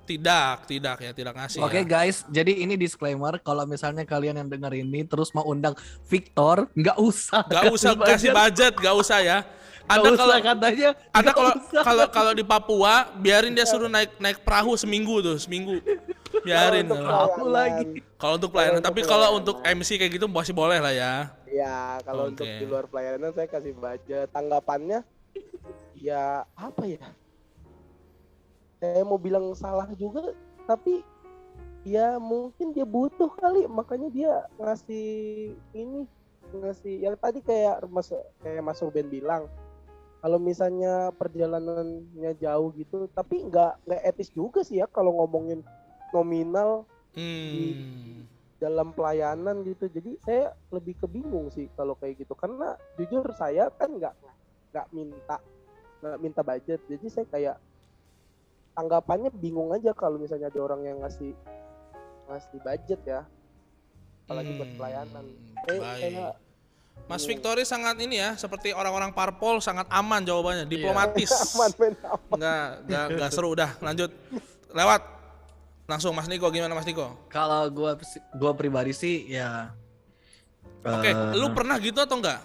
[0.06, 1.66] tidak, tidak ya, tidak ngasih.
[1.66, 1.84] Oke ya.
[1.84, 5.74] guys, jadi ini disclaimer kalau misalnya kalian yang denger ini terus mau undang
[6.06, 7.42] Victor, nggak usah.
[7.50, 9.38] Gak usah kasih budget, gak usah ya.
[9.86, 10.90] Anda Anda kalau katanya.
[11.14, 11.84] Anda nggak kalau usah.
[11.86, 15.78] kalau kalau di Papua biarin dia suruh naik naik perahu seminggu tuh, seminggu.
[16.42, 16.90] Biarin.
[16.90, 17.86] Kalau untuk lagi.
[18.18, 19.42] Kalau untuk pelayanan, tapi untuk kalau pelayanan.
[19.46, 21.14] untuk MC kayak gitu masih boleh lah ya.
[21.56, 22.60] Ya kalau untuk Oke.
[22.60, 24.28] di luar pelayanan saya kasih budget.
[24.36, 25.08] Tanggapannya
[25.96, 27.08] ya apa ya?
[28.84, 30.36] Saya mau bilang salah juga,
[30.68, 31.00] tapi
[31.88, 35.08] ya mungkin dia butuh kali, makanya dia ngasih
[35.72, 36.04] ini
[36.52, 38.12] ngasih yang tadi kayak Mas
[38.44, 39.50] kayak Mas Ruben bilang
[40.22, 45.66] kalau misalnya perjalanannya jauh gitu tapi nggak nggak etis juga sih ya kalau ngomongin
[46.14, 48.28] nominal Hmm.
[48.56, 53.92] Dalam pelayanan gitu jadi saya lebih kebingung sih kalau kayak gitu karena jujur saya kan
[53.92, 54.16] nggak
[54.72, 55.38] nggak minta
[56.00, 57.58] nggak minta budget jadi saya kayak
[58.72, 61.36] tanggapannya bingung aja kalau misalnya ada orang yang ngasih
[62.28, 63.22] ngasih budget ya
[64.26, 65.26] apalagi buat Hmm, pelayanan
[65.62, 66.02] saya, baik.
[66.02, 66.28] saya
[67.06, 67.28] Mas bingung.
[67.44, 71.28] Victory sangat ini ya, seperti orang-orang parpol sangat aman jawabannya, diplomatis.
[71.54, 72.34] aman men aman.
[72.40, 74.10] Enggak, enggak, enggak seru udah, lanjut.
[74.72, 75.02] Lewat.
[75.86, 77.14] Langsung Mas Niko gimana Mas Niko?
[77.30, 77.94] Kalau gua
[78.34, 79.70] gua pribadi sih ya
[80.86, 82.42] Oke, eh, lu pernah gitu atau enggak?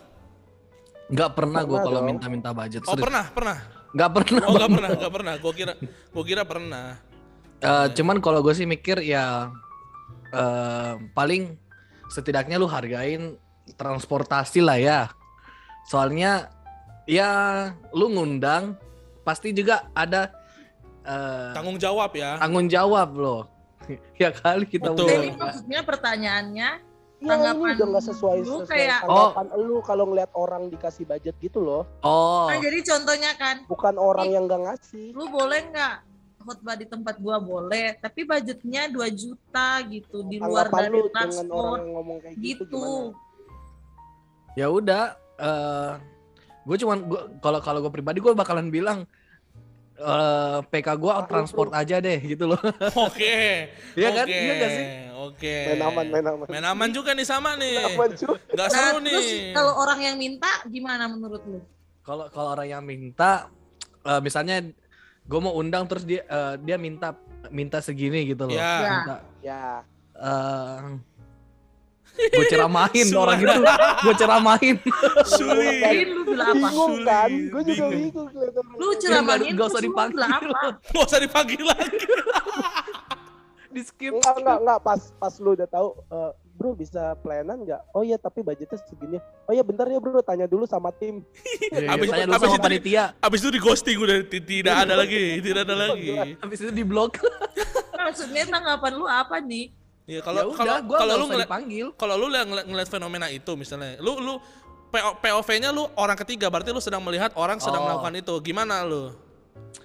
[1.10, 2.08] nggak pernah gua Pernah kalau dong.
[2.08, 2.80] minta-minta budget.
[2.86, 3.04] Oh, serius.
[3.04, 3.58] pernah, pernah.
[3.90, 4.42] Nggak pernah.
[4.46, 5.34] Oh, enggak pernah, enggak pernah.
[5.42, 5.72] Gua kira
[6.14, 6.86] gua kira pernah.
[7.60, 9.52] Eh, cuman kalau gue sih mikir ya
[10.32, 11.60] eh, paling
[12.08, 13.36] setidaknya lu hargain
[13.76, 15.00] transportasi lah ya.
[15.84, 16.48] Soalnya
[17.04, 17.30] ya
[17.92, 18.78] lu ngundang
[19.20, 20.32] pasti juga ada
[21.10, 22.38] eh, Tanggung jawab ya.
[22.38, 23.42] tanggung jawab loh.
[24.22, 25.08] ya kali kita Betul.
[25.08, 26.70] Jadi maksudnya pertanyaannya
[27.20, 31.04] Ya ini Tanggapan udah nggak sesuai, lu sesuai kayak- tanggapan lu kalau ngeliat orang dikasih
[31.04, 31.84] budget gitu loh.
[32.00, 35.12] Oh, Nah, jadi contohnya kan, Bukan orang yang nggak ngasih.
[35.12, 35.94] lu boleh nggak
[36.40, 41.76] khotbah di tempat gua boleh, tapi budgetnya 2 juta gitu di luar dari orang transport
[41.76, 43.12] yang ngomong kayak gitu, gitu.
[44.56, 45.04] ya udah.
[45.36, 45.92] eh
[46.62, 49.04] gue cuman gua kalau kalau gue pribadi gue bakalan bilang
[50.00, 52.60] eh PK gue lu, transport aja deh gitu loh.
[53.06, 53.68] Oke.
[53.92, 54.26] Iya kan?
[54.26, 54.86] Iya nggak sih?
[55.20, 55.56] Oke.
[55.68, 56.46] Main aman, main aman.
[56.48, 57.92] Main aman juga nih sama nih.
[57.92, 58.36] Aman cuy.
[58.48, 59.52] Enggak Nah, seru terus nih.
[59.52, 61.60] kalau orang yang minta gimana menurut lu?
[62.00, 63.52] Kalau kalau orang yang minta
[64.02, 64.64] eh, misalnya
[65.20, 67.12] gue mau undang terus dia eh, dia minta
[67.52, 68.56] minta segini gitu loh.
[68.56, 68.64] Ya.
[68.64, 68.90] Ya.
[68.96, 69.64] Minta Ya.
[72.22, 73.22] Gue ceramahin Suara.
[73.24, 73.60] orang itu,
[73.98, 74.76] gue ceramahin.
[75.26, 76.06] Sulit.
[76.06, 76.58] Lu bilang apa?
[76.60, 77.30] Bingung kan?
[77.48, 78.28] Gue juga bingung.
[78.76, 80.18] Lu ceramahin nggak usah dipanggil.
[80.86, 81.96] Nggak usah dipanggil lagi.
[83.70, 84.10] Di skip.
[84.12, 84.78] Enggak, enggak, enggak.
[84.82, 87.80] Pas, pas lu udah tahu, eh, bro bisa pelayanan nggak?
[87.90, 89.16] Oh iya, tapi budgetnya segini.
[89.46, 91.22] Oh iya, bentar ya bro, tanya dulu sama tim.
[91.86, 95.38] Abis- Tanya dulu abis sama itu- panitia, Abis itu di ghosting udah tidak ada lagi,
[95.38, 96.34] tidak ada lagi.
[96.36, 97.22] habis itu di blok.
[97.94, 99.70] Maksudnya tanggapan lu apa nih?
[100.10, 101.86] Ya Ya kalau kalau kalau lu ngeliat dipanggil.
[101.94, 104.42] kalau lu liat- ngeliat, ngeliat fenomena itu misalnya, lu lu
[104.90, 107.86] PO, POV-nya lu orang ketiga, berarti lu sedang melihat orang sedang Oh.
[107.86, 108.34] melakukan itu.
[108.42, 109.14] Gimana lu?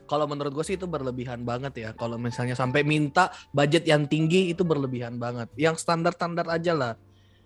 [0.04, 1.90] Kalau menurut gue sih itu berlebihan banget ya.
[1.94, 5.46] Kalau misalnya sampai minta budget yang tinggi itu berlebihan banget.
[5.54, 6.94] Yang standar-standar aja lah.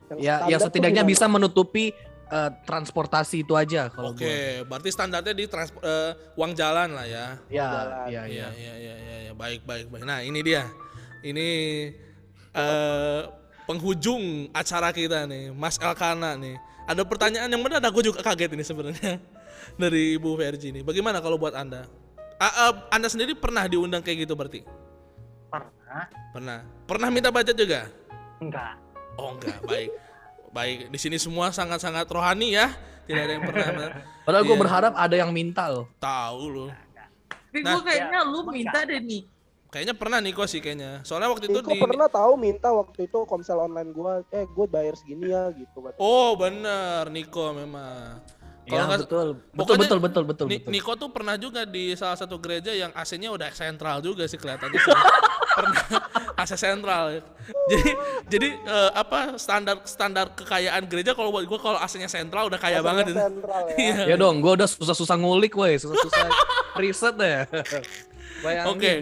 [0.09, 1.91] Yang Ya, yang setidaknya bisa menutupi
[2.29, 7.25] eh, transportasi itu aja kalau Oke, berarti standarnya di trans, eh, uang jalan lah ya.
[7.49, 7.65] Ya,
[8.05, 8.47] ya, Iya, ya.
[8.53, 9.33] iya, iya, iya, ya.
[9.33, 10.05] baik, baik, baik.
[10.05, 10.69] Nah, ini dia.
[11.19, 11.47] Ini
[12.59, 13.21] eh
[13.63, 16.57] penghujung acara kita nih, Mas Elkana nih.
[16.89, 19.21] Ada pertanyaan yang benar, aku juga kaget ini sebenarnya
[19.81, 20.81] dari Ibu Verji nih.
[20.81, 21.85] Bagaimana kalau buat Anda?
[22.39, 24.63] Ah, ah, anda sendiri pernah diundang kayak gitu berarti?
[25.51, 26.03] Pernah?
[26.31, 26.59] Pernah.
[26.87, 27.91] Pernah minta budget juga?
[28.39, 28.79] Enggak.
[29.19, 29.91] Oh enggak, baik.
[30.49, 32.71] Baik, di sini semua sangat-sangat rohani ya.
[33.05, 33.67] Tidak ada yang pernah
[34.23, 34.61] Padahal gue Iya.
[34.61, 35.85] berharap ada yang minta loh.
[35.99, 36.69] tahu loh.
[37.49, 39.21] Tapi Nah, gue kayaknya ya, lu minta deh nih.
[39.69, 41.05] Kayaknya pernah Niko sih kayaknya.
[41.05, 44.65] Soalnya waktu itu Niko di pernah tahu minta waktu itu komsel online gua, eh gue
[44.65, 45.85] bayar segini ya gitu.
[45.85, 46.01] katanya.
[46.01, 48.17] Oh, bener Niko memang.
[48.65, 49.27] Kalau Ya, betul.
[49.53, 50.69] Betul, betul, betul, betul, Ni- betul.
[50.73, 54.77] Niko tuh pernah juga di salah satu gereja yang AC-nya udah sentral juga sih kelihatannya
[54.77, 54.93] sih.
[55.57, 55.83] pernah
[56.37, 57.21] AC sentral.
[57.69, 57.89] Jadi
[58.25, 62.81] jadi eh, apa standar standar kekayaan gereja kalau buat gua kalau AC-nya sentral udah kaya
[62.81, 63.21] Maksudnya banget itu.
[63.21, 63.75] Sentral ya.
[63.85, 63.97] Iya.
[64.05, 66.25] Ya dong, gue udah susah-susah ngulik, woi, susah-susah
[66.81, 67.45] riset deh.
[68.41, 68.69] Bayangin.
[68.73, 68.93] Oke.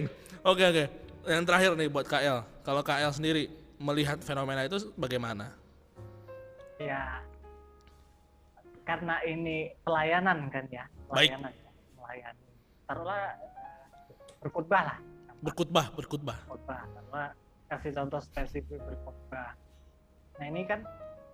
[0.48, 0.86] Oke oke.
[1.28, 2.40] Yang terakhir nih buat KL.
[2.64, 3.52] Kalau KL sendiri
[3.84, 5.52] melihat fenomena itu bagaimana?
[6.80, 7.20] Ya,
[8.88, 11.36] karena ini pelayanan kan ya, Baik.
[11.36, 12.48] pelayanan ya, melayani.
[12.88, 14.98] Taruhlah eh, berkhotbah lah,
[15.44, 16.38] Berkhutbah, berkhutbah.
[16.48, 16.80] khotbah.
[16.96, 17.30] Taruhlah
[17.68, 19.52] kasih contoh spesifik berkhotbah.
[20.40, 20.86] Nah ini kan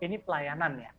[0.02, 0.91] ini pelayanan ya.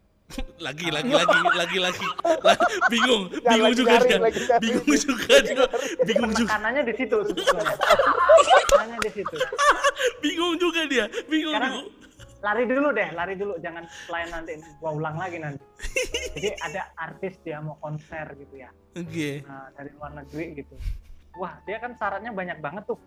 [0.58, 2.06] Lagi lagi lagi lagi lagi.
[2.40, 2.56] Lah,
[2.88, 4.18] bingung, bingung lagi juga dia.
[4.18, 4.40] lagi.
[4.62, 5.64] Bingung juga dia.
[6.06, 6.48] Bingung juga.
[6.48, 7.18] Tekanannya di situ.
[7.26, 9.36] Tekanannya di situ.
[10.24, 11.04] Bingung juga dia.
[11.28, 11.54] Bingung.
[11.54, 11.88] Sekarang bingung.
[12.44, 15.64] lari dulu deh, lari dulu, jangan pelayanan nanti gua ulang lagi nanti.
[16.36, 19.40] Jadi ada artis dia mau konser gitu ya, Oke.
[19.48, 20.76] nah, dari luar negeri gitu.
[21.40, 23.00] Wah dia kan syaratnya banyak banget tuh.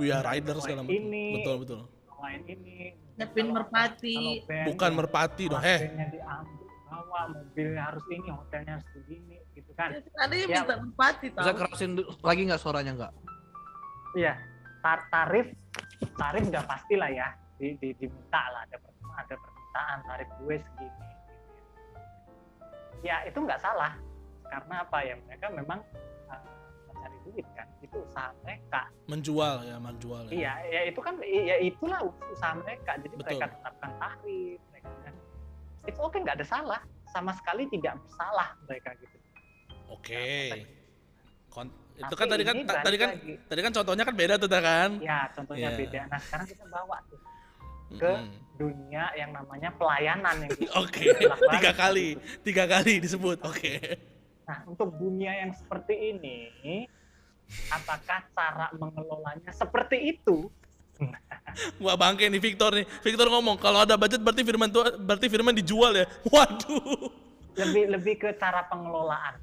[0.00, 0.94] We are rider segala macam.
[1.04, 1.26] Ini.
[1.36, 1.80] Betul betul.
[2.18, 2.96] Main ini.
[3.18, 4.14] Kalau- merpati.
[4.14, 5.62] kalau band, Bukan merpati dong.
[5.62, 6.22] Eh, diambil,
[6.88, 9.92] bawa mobilnya harus ini, hotelnya harus begini, gitu kan?
[9.94, 10.60] Ada yang Ya.
[10.64, 11.90] minta merpati Bisa kerasin
[12.24, 13.12] lagi nggak suaranya nggak?
[14.16, 14.34] Iya,
[14.80, 15.46] tar- tarif,
[16.16, 17.28] tarif udah pasti lah ya,
[17.60, 18.76] di, di, diminta lah, ada
[19.20, 20.88] ada permintaan tarif gue segini.
[20.88, 21.04] Gitu.
[23.04, 23.92] Ya itu nggak salah,
[24.48, 25.78] karena apa ya mereka memang
[26.32, 26.42] uh,
[26.88, 28.88] mencari duit kan, itu usaha mereka.
[29.06, 30.22] menjual ya, menjual.
[30.28, 30.32] Ya.
[30.32, 32.00] Iya, ya itu kan, ya itulah
[32.32, 32.96] usaha mereka.
[33.00, 33.36] Jadi Betul.
[33.36, 34.88] mereka tetapkan tarif, mereka
[35.88, 39.16] itu oke nggak ada salah, sama sekali tidak bersalah mereka gitu.
[39.88, 40.52] Oke.
[41.48, 43.34] Kon- itu Tapi kan tadi kan tadi kan lagi.
[43.42, 44.90] tadi kan contohnya kan beda tuh kan.
[45.02, 45.78] Ya contohnya Iya.
[45.82, 46.00] beda.
[46.06, 47.18] Nah sekarang kita bawa tuh
[47.98, 48.38] ke Mm-mm.
[48.54, 50.52] dunia yang namanya pelayanan yang
[50.84, 52.20] Oke, banget tiga kali, gitu.
[52.44, 53.38] tiga kali disebut.
[53.42, 53.72] Oke.
[54.44, 56.84] Nah, untuk dunia yang seperti ini,
[57.68, 60.52] apakah cara mengelolanya seperti itu?
[61.82, 62.86] Wah bangke nih Victor nih.
[63.00, 66.06] Victor ngomong kalau ada budget berarti firman Tuhan berarti firman dijual ya.
[66.28, 67.10] Waduh.
[67.58, 69.34] lebih lebih ke cara pengelolaan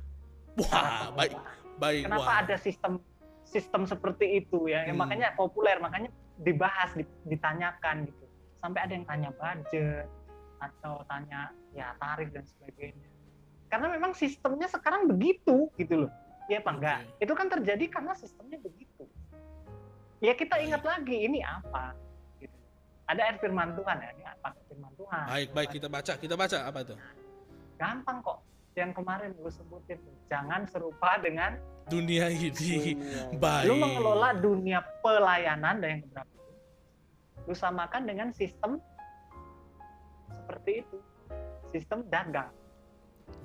[0.55, 1.35] Wah, baik.
[1.75, 2.07] Baik.
[2.07, 2.39] kenapa Wah.
[2.39, 3.03] ada sistem
[3.43, 5.03] sistem seperti itu ya Yang Hmm.
[5.03, 8.23] makanya populer makanya dibahas di- ditanyakan gitu
[8.55, 10.07] sampai ada yang tanya budget
[10.57, 13.07] atau tanya ya tarif dan sebagainya
[13.67, 16.11] karena memang sistemnya sekarang begitu gitu loh
[16.47, 16.75] ya apa Oke.
[16.79, 19.03] enggak itu kan terjadi karena sistemnya begitu
[20.25, 21.93] ya kita ingat lagi ini apa
[22.37, 22.57] gitu
[23.05, 26.13] ada air firman Tuhan ya ini apa firman Tuhan Baik, baik kita baca.
[26.15, 26.95] Kita baca apa itu?
[27.75, 28.39] gampang kok
[28.73, 32.49] yang kemarin gue sebutin jangan serupa dengan Dunia ini.
[32.49, 33.21] Dunia.
[33.43, 33.67] Baik.
[33.67, 36.33] lu mengelola dunia pelayanan dan yang keberapa
[37.45, 38.81] lu samakan dengan sistem
[40.41, 40.97] seperti itu
[41.69, 42.49] sistem dagang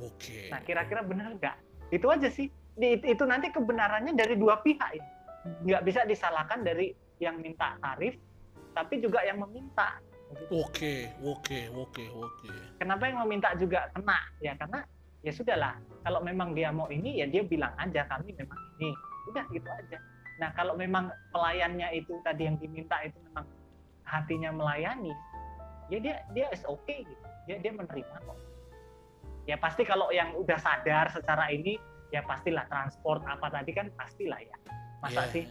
[0.00, 0.48] Oke.
[0.48, 1.56] nah kira-kira benar nggak
[1.90, 5.04] itu aja sih Di- itu nanti kebenarannya dari dua pihak ya
[5.44, 8.16] nggak bisa disalahkan dari yang minta tarif
[8.76, 9.98] tapi juga yang meminta.
[10.46, 12.50] Oke, oke, oke, oke.
[12.78, 14.18] kenapa yang meminta juga kena?
[14.38, 14.86] Ya karena
[15.26, 15.74] ya sudahlah.
[16.06, 18.94] Kalau memang dia mau ini ya dia bilang aja kami memang ini.
[19.26, 19.98] Udah gitu aja.
[20.38, 23.42] Nah kalau memang pelayannya itu tadi yang diminta itu memang
[24.06, 25.12] hatinya melayani
[25.90, 27.26] ya dia dia is okay gitu.
[27.50, 28.38] Dia dia menerima kok.
[29.50, 31.74] Ya pasti kalau yang udah sadar secara ini
[32.14, 34.56] ya pastilah transport apa tadi kan pastilah ya
[35.00, 35.32] masa Iya.
[35.32, 35.44] sih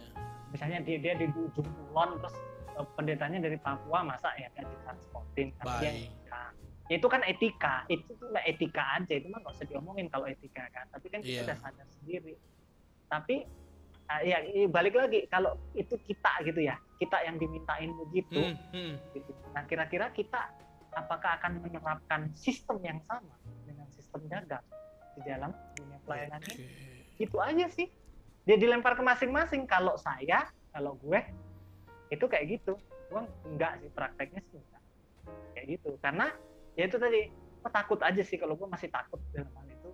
[0.50, 2.34] misalnya dia dia di ujung kulon terus
[2.72, 5.86] eh, pendetanya dari Papua masa ya kan ditransportin tapi.
[5.86, 5.92] Ya,
[6.90, 10.66] itu kan etika itu tuh lah etika aja itu mah nggak usah diomongin kalau etika
[10.70, 11.46] kan tapi kan kita Iya.
[11.46, 12.34] udah sadar sendiri
[13.06, 13.46] tapi
[14.06, 18.94] ah, ya balik lagi kalau itu kita gitu ya kita yang dimintain begitu Hmm, hmm.
[19.14, 19.30] gitu.
[19.50, 20.50] nah kira-kira kita
[20.90, 24.66] apakah akan menerapkan sistem yang sama dengan sistem dagang
[25.14, 27.22] di dalam dunia pelayanan ini Oke.
[27.22, 27.86] itu aja sih
[28.50, 30.42] dia dilempar ke masing-masing kalau saya
[30.74, 31.22] kalau gue
[32.10, 32.74] itu kayak gitu
[33.06, 34.82] gue enggak sih prakteknya sih enggak
[35.54, 36.26] kayak gitu karena
[36.74, 39.90] ya itu tadi gue takut aja sih kalau gue masih takut dalam hal itu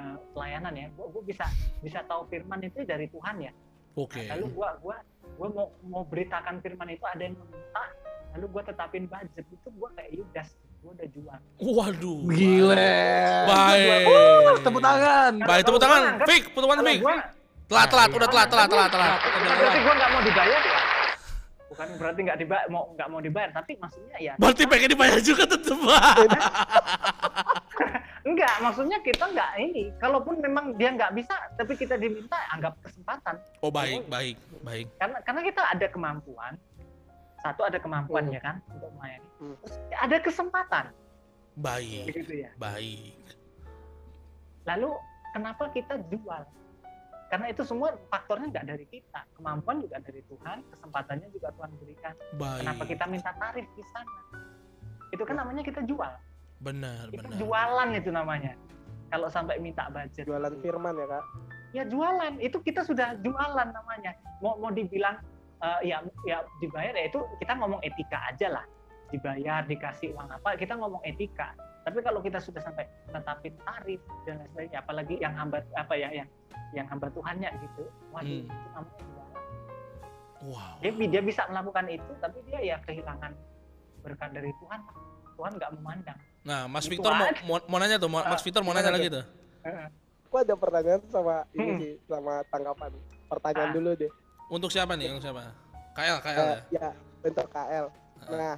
[0.00, 1.44] eh, pelayanan ya gue, gue bisa
[1.84, 3.52] bisa tahu firman itu dari Tuhan ya
[4.00, 4.24] Oke.
[4.32, 4.96] lalu gue gue
[5.36, 7.84] gue mau mau beritakan firman itu ada yang meminta
[8.32, 10.48] lalu gue tetapin budget itu gue kayak Yudas
[10.80, 12.22] gue udah jual Waduh.
[12.32, 12.96] Gile.
[13.44, 14.06] Baik.
[14.06, 15.32] Uh, tepuk tangan.
[15.42, 16.02] Baik, tepuk tangan.
[16.22, 17.02] Fik, tepuk tangan Fik.
[17.68, 19.12] Telat, telat, udah telat, telat, telat, telat.
[19.20, 20.80] bukan berarti gue nggak mau dibayar ya
[21.68, 25.44] bukan berarti nggak dibayar mau nggak mau dibayar tapi maksudnya ya Berarti pengen dibayar juga
[25.44, 25.76] tetep.
[28.24, 33.36] enggak maksudnya kita nggak ini kalaupun memang dia nggak bisa tapi kita diminta anggap kesempatan
[33.60, 34.88] Oh baik, baik, baik.
[34.96, 36.52] karena karena kita ada kemampuan
[37.38, 38.32] satu ada kemampuan Hmm.
[38.32, 39.54] ya kan untuk melayani Hmm.
[39.60, 40.84] terus ada kesempatan
[41.54, 43.12] Baik, begitu ya baik.
[44.64, 44.88] lalu
[45.30, 46.42] kenapa kita jual
[47.28, 52.14] karena itu semua faktornya nggak dari kita kemampuan juga dari Tuhan kesempatannya juga Tuhan berikan.
[52.32, 52.90] Kenapa Baik.
[52.96, 54.16] kita minta tarif di sana?
[55.12, 56.12] Itu kan namanya kita jual.
[56.64, 57.36] Benar, itu benar.
[57.36, 58.52] jualan itu namanya.
[59.12, 61.24] Kalau sampai minta budget jualan firman ya kak?
[61.76, 62.32] Ya jualan.
[62.40, 64.16] Itu kita sudah jualan namanya.
[64.40, 65.20] Mau mau dibilang
[65.60, 68.64] eh, ya ya dibayar ya itu kita ngomong etika aja lah.
[69.12, 71.52] Dibayar dikasih uang apa kita ngomong etika
[71.88, 76.08] tapi kalau kita sudah sampai menetapin tarif dan lain sebagainya apalagi yang hamba apa ya
[76.12, 76.28] yang
[76.70, 78.44] yang hamba Tuhannya gitu waduh Hmm.
[78.44, 79.36] itu namanya jualan
[80.38, 80.76] Wow.
[80.78, 83.32] dia dia bisa melakukan itu tapi dia ya kehilangan
[83.98, 84.80] berkat dari Tuhan
[85.32, 88.62] Tuhan nggak memandang Nah, Mas Itu Victor mau, mau, mau nanya tuh, Mas Ah, Victor
[88.62, 89.20] mau nanya lagi tuh.
[90.24, 91.78] aku ada pertanyaan sama ini Hmm.
[91.78, 92.92] sih sama tanggapan
[93.26, 93.74] pertanyaan Ah.
[93.74, 94.12] dulu deh
[94.48, 95.08] Untuk siapa nih?
[95.08, 95.52] Untuk siapa?
[95.92, 96.78] KL, KL Eh, ya.
[96.78, 96.88] ya
[97.22, 97.86] untuk KL
[98.22, 98.28] Ah.
[98.30, 98.54] nah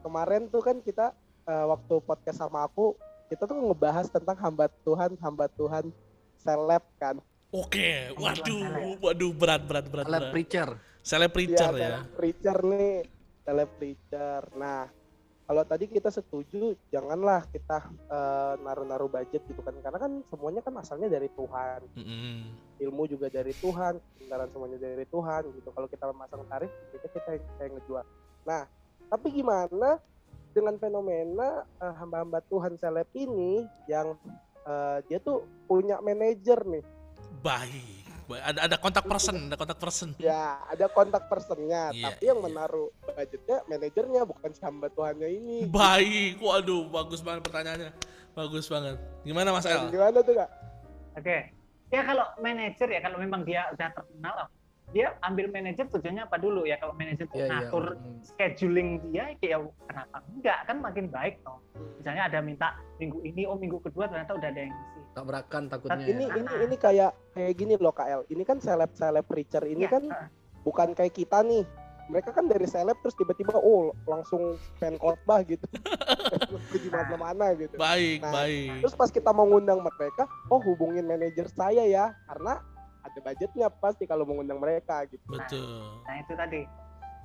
[0.00, 2.94] kemarin tuh kan kita eh, waktu podcast sama aku
[3.26, 5.88] kita tuh ngebahas tentang hamba Tuhan hamba Tuhan
[6.36, 7.16] seleb kan
[7.52, 8.64] Oke, Sama waduh,
[9.04, 10.06] waduh berat, berat, berat.
[10.08, 10.32] Berat.
[10.32, 10.68] preacher.
[11.04, 11.88] Seleb preacher Iya, ya.
[12.00, 12.96] seleb preacher nih
[13.42, 14.86] seleb preacher nah
[15.42, 20.74] kalau tadi kita setuju janganlah kita eh, naruh-naruh budget gitu kan karena kan semuanya kan
[20.78, 22.36] asalnya dari Tuhan Mm-mm.
[22.80, 27.28] ilmu juga dari Tuhan kebenaran semuanya dari Tuhan gitu kalau kita memasang tarif kita kita
[27.60, 28.04] yang ngejual
[28.48, 28.62] nah
[29.10, 30.00] tapi gimana
[30.52, 34.14] dengan fenomena eh, hamba-hamba Tuhan seleb ini yang
[34.62, 36.84] eh, dia tuh punya manajer nih
[37.40, 38.00] Baik.
[38.22, 38.42] Baik.
[38.44, 40.14] Ada ada kontak person, ada kontak person.
[40.16, 42.44] ya ada kontak personnya Iya, tapi yang iya.
[42.46, 46.38] menaruh budgetnya manajernya bukan si hamba Tuhannya ini Baik.
[46.38, 47.90] Waduh, bagus banget pertanyaannya.
[48.32, 48.96] Bagus banget.
[49.22, 49.90] Gimana Mas El?
[49.90, 50.50] gimana tuh kak
[51.12, 51.36] Oke.
[51.90, 54.48] Ya kalau manajer ya kalau memang dia udah terkenal
[54.92, 58.20] dia ambil manajer tujuannya apa dulu ya kalau manajer tuh Iya, ngatur Hmm.
[58.22, 61.56] scheduling dia ya kenapa enggak kan makin baik toh.
[61.96, 65.00] Misalnya ada minta minggu ini oh minggu kedua ternyata udah ada yang ngisi.
[65.12, 66.04] Tabrakan Nah, takutnya.
[66.06, 66.34] ini ya.
[66.36, 70.04] ini ini kayak kayak gini loh KL ini kan seleb seleb preacher ini Iya, kan
[70.06, 70.28] heeh.
[70.62, 71.64] bukan kayak kita nih
[72.04, 75.64] mereka kan dari seleb terus tiba-tiba oh langsung pengen khotbah gitu
[76.74, 78.80] di mana-mana gitu Baik, Nah, baik.
[78.80, 82.60] terus pas kita mau ngundang mereka oh hubungin manajer saya ya karena
[83.12, 85.84] ada budgetnya pasti kalau mengundang mereka gitu Betul.
[86.08, 86.62] Nah itu tadi.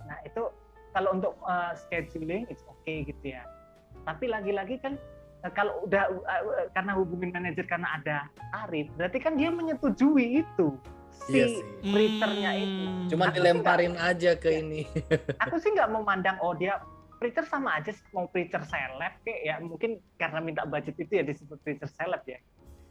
[0.04, 0.43] Nah itu
[0.91, 3.47] kalau untuk uh, scheduling it's okay gitu ya.
[4.04, 5.00] Tapi lagi-lagi kan
[5.47, 10.67] uh, kalau udah uh, karena hubungin manajer karena ada tarif, berarti kan dia menyetujui itu
[11.28, 11.63] si Iya sih.
[11.91, 12.84] preachernya itu.
[12.84, 13.08] Hmm.
[13.10, 14.84] Cuma Aku dilemparin aja ke ini.
[15.47, 16.84] Aku sih nggak memandang oh dia
[17.17, 21.58] preacher sama aja mau preacher seleb kayak ya mungkin karena minta budget itu ya disebut
[21.65, 22.39] preacher seleb ya.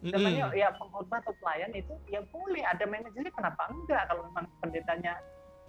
[0.05, 0.61] Namanya Mm-mm.
[0.61, 2.63] ya pengkhotbah atau pelayan itu ya boleh.
[2.69, 4.03] Ada manajernya kenapa enggak?
[4.13, 5.17] Kalau memang pendetanya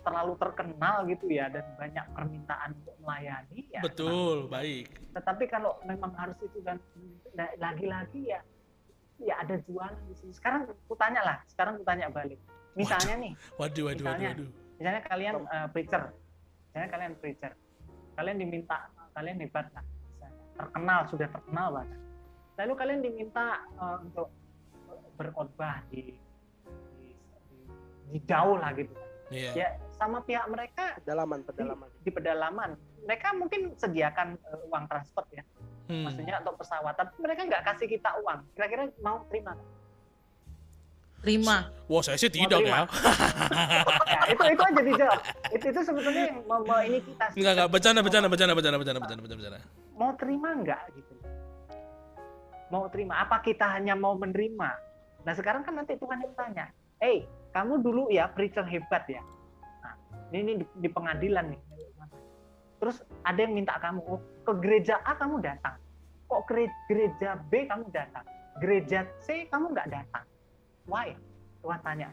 [0.07, 4.87] terlalu terkenal gitu ya dan banyak permintaan untuk melayani ya Betul, baik.
[5.11, 6.79] tetapi kalau memang harus itu dan
[7.35, 8.39] nah, lagi-lagi ya
[9.19, 10.31] ya ada jualan di sini.
[10.31, 12.39] Sekarang aku tanya lah sekarang aku tanya balik.
[12.79, 14.31] Misalnya nih Waduh, waduh, waduh, Misalnya.
[14.31, 14.49] waduh.
[14.79, 16.03] misalnya kalian eh, preacher.
[16.71, 17.51] Misalnya kalian preacher.
[18.15, 18.77] Kalian diminta
[19.11, 20.39] kalian hebat lah misalnya.
[20.55, 21.99] Terkenal sudah terkenal banget
[22.57, 24.33] lalu kalian diminta uh, untuk
[25.17, 26.13] berkhotbah di,
[27.01, 27.09] di
[28.09, 28.93] di jauh lah gitu.
[29.27, 29.51] Yeah.
[29.51, 29.67] ya
[29.99, 31.87] sama pihak mereka pedalaman pedalaman.
[31.91, 32.69] di, di pedalaman.
[33.03, 35.45] Mereka mungkin sediakan uh, uang transport ya.
[35.87, 36.03] Hmm.
[36.03, 38.43] maksudnya untuk pesawat tapi mereka nggak kasih kita uang.
[38.57, 39.55] Kira-kira mau terima
[41.21, 41.57] terima.
[41.89, 42.83] Wah saya sih tidak ya.
[42.83, 44.31] ya.
[44.31, 45.19] itu itu aja dijawab
[45.55, 47.67] itu itu sebetulnya yang mau ini kita nggak nggak.
[47.71, 49.59] bercanda bercanda bercanda bercanda bercanda bercanda bercanda.
[49.97, 51.13] Mau terima nggak gitu?
[52.73, 53.23] Mau terima?
[53.23, 54.69] Apa kita hanya mau menerima?
[55.23, 56.67] Nah sekarang kan nanti Tuhan yang tanya
[57.01, 59.21] eh kamu dulu ya preacher hebat ya.
[59.81, 59.93] Nah,
[60.33, 61.61] ini, ini di, di pengadilan nih.
[62.77, 65.81] Terus ada yang minta kamu oh, ke gereja A kamu datang.
[66.29, 66.45] Kok
[66.85, 68.25] gereja B kamu datang?
[68.61, 70.25] Gereja C kamu nggak datang?
[70.85, 71.17] Why?
[71.65, 72.09] Tuhan tanya.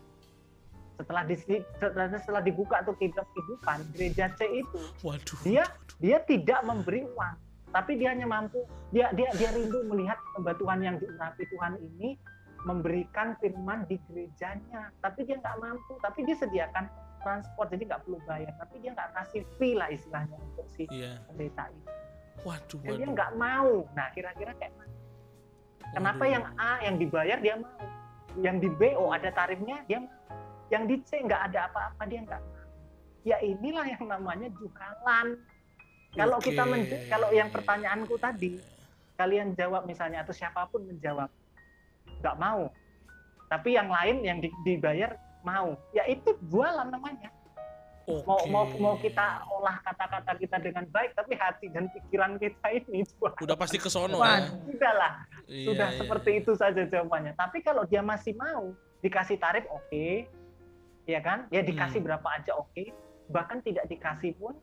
[0.94, 1.36] Setelah di,
[1.76, 5.38] setelah, setelah dibuka tuh kitab kehidupan gereja C itu Waduh.
[5.42, 5.64] dia
[5.98, 7.36] dia tidak memberi uang
[7.74, 8.62] tapi dia hanya mampu
[8.94, 12.14] dia dia dia rindu melihat hamba Tuhan yang diurapi Tuhan ini
[12.64, 14.88] memberikan firman di gerejanya.
[15.04, 16.00] Tapi dia nggak mampu.
[16.00, 16.88] Tapi dia sediakan
[17.20, 18.52] transport jadi nggak perlu bayar.
[18.56, 21.20] Tapi dia nggak kasih fee lah istilahnya untuk si Iya.
[21.28, 21.84] pendeta ini.
[22.40, 23.12] Waduh, dan dia waduh.
[23.12, 23.72] nggak mau.
[23.92, 24.94] Nah kira-kira kayak mana?
[25.92, 26.32] Kenapa Waduh.
[26.32, 27.76] yang A yang dibayar dia mau?
[28.40, 30.12] Yang di B oh ada tarifnya dia mau.
[30.72, 32.52] Yang di C nggak ada apa-apa dia nggak mau.
[33.28, 35.26] Ya inilah yang namanya jualan
[36.14, 36.50] kalau Oke.
[36.50, 36.62] kita
[37.06, 38.58] kalau yang pertanyaanku tadi
[39.14, 41.30] kalian jawab misalnya atau siapa pun menjawab
[42.18, 42.70] nggak mau
[43.46, 47.30] tapi yang lain yang di- dibayar mau ya itu jualan namanya
[48.04, 48.48] mau Oke.
[48.48, 53.38] mau mau kita olah kata-kata kita dengan baik tapi hati dan pikiran kita ini jualan
[53.38, 54.38] udah pasti ke sono Wah.
[54.38, 54.48] ya.
[54.66, 55.12] sudahlah
[55.44, 55.98] Iya, sudah iya.
[56.00, 60.24] seperti itu saja jawabannya tapi kalau dia masih mau dikasih tarif oke
[61.04, 62.08] ya kan ya dikasih Hmm.
[62.08, 62.84] berapa aja oke
[63.28, 64.56] bahkan tidak dikasih pun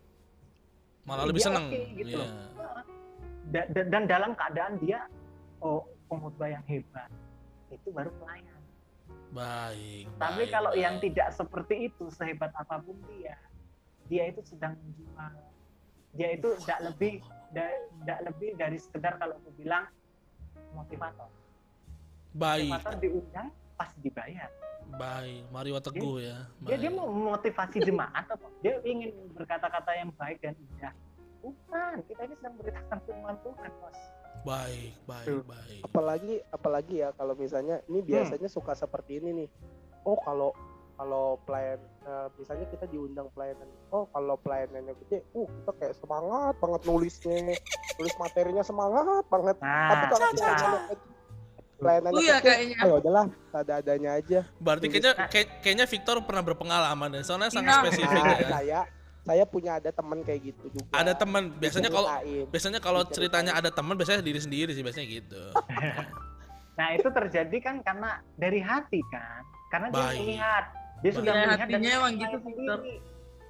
[1.02, 1.66] Malah lebih Iya, seneng.
[1.68, 2.20] oke, gitu Iya.
[2.22, 2.32] loh.
[3.48, 5.00] da- da- dan dalam keadaan dia
[5.60, 7.12] oh pengkhotbah yang hebat
[7.68, 8.60] itu baru pelayan
[9.30, 10.08] Baik.
[10.16, 10.80] tapi baik, kalau baik.
[10.80, 13.36] yang tidak seperti itu sehebat apa pun dia
[14.08, 15.36] dia itu sedang menjual
[16.14, 17.14] dia itu tidak lebih
[17.52, 19.84] tidak lebih dari sekedar kalau aku bilang
[20.72, 21.28] motivator
[22.34, 23.48] baik, motivator diundang
[23.82, 24.50] pasti dibayar
[24.94, 25.50] baik.
[25.50, 26.38] Mario Teguh ya.
[26.70, 30.94] dia dia mau memotivasi jemaat atau dia ingin berkata-kata yang baik dan indah
[31.42, 34.00] bukan kita ini sedang beritakan firman Tuhan bos
[34.42, 35.44] Baik, baik, Tuh.
[35.46, 35.80] baik.
[35.86, 39.50] apalagi apalagi ya kalau misalnya ini biasanya suka seperti ini nih
[40.06, 40.50] oh kalau
[40.98, 46.54] kalau pelayan eh, misalnya kita diundang pelayanan oh kalau pelayanannya gede uh kita kayak semangat
[46.62, 47.38] banget nulisnya
[47.98, 50.50] nulis materinya semangat banget tapi nah kalau bisa
[51.82, 52.76] pelayanannya Oh iya kecil, kayaknya.
[52.78, 57.24] oh ya udahlah ada adanya aja Berarti kayaknya kayak- kayaknya Victor pernah berpengalaman deh.
[57.26, 57.82] Soalnya sangat Iya.
[57.84, 58.48] spesifik Nah, ya.
[58.48, 58.80] saya
[59.22, 62.10] saya punya ada teman kayak gitu juga Ada teman, biasanya kalau
[62.48, 65.42] biasanya kalau ceritanya ada teman biasanya diri sendiri sih biasanya gitu.
[66.72, 70.18] Nah itu terjadi kan karena dari hati kan, karena dia Baik.
[70.18, 70.64] melihat,
[71.00, 72.80] dia sudah Dari melihat dan hatinya dia emang gitu, Victor.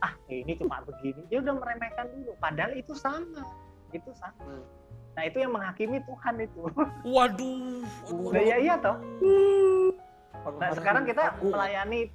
[0.02, 2.32] Ah ini cuma begini, dia udah meremehkan dulu.
[2.36, 3.44] Padahal itu sama,
[3.92, 4.58] itu sama.
[5.12, 6.60] Nah itu yang menghakimi Tuhan itu.
[7.04, 7.84] Waduh.
[8.08, 8.96] waduh, Nah, iya, iya toh.
[10.58, 11.52] Nah sekarang kita aku.
[11.54, 12.10] melayani,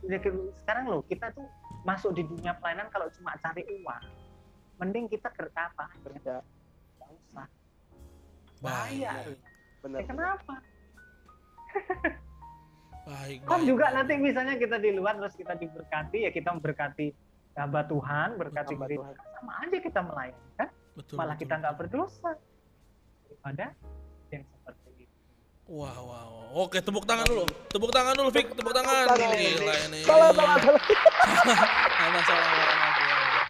[0.65, 1.47] sekarang loh kita tuh
[1.87, 4.03] masuk di dunia pelayanan kalau cuma cari uang,
[4.83, 5.87] mending kita kerja apa?
[6.03, 6.43] kerja
[6.99, 7.47] Nggak usah.
[8.59, 9.13] Baik, Bahaya.
[9.87, 10.55] Eh, kenapa?
[13.07, 13.69] baik, Kan baik.
[13.69, 17.15] juga nanti misalnya kita di luar terus kita diberkati ya kita memberkati
[17.55, 19.15] hamba Tuhan, berkati Hamba Tuhan.
[19.39, 22.31] sama aja kita melayani kan, Betul, malah betul, kita nggak berdosa
[23.47, 23.79] daripada
[24.33, 25.15] yang seperti itu.
[25.71, 26.47] Wah, wah, wah.
[26.67, 27.45] Oke, tepuk tangan dulu.
[27.71, 28.47] Tepuk tangan dulu, Vic.
[28.51, 29.07] Tepuk tangan.
[29.07, 29.31] tangan.
[29.39, 30.01] Gila ini.
[30.03, 30.83] salah salah salah
[31.97, 33.47] Salah, salah, salah.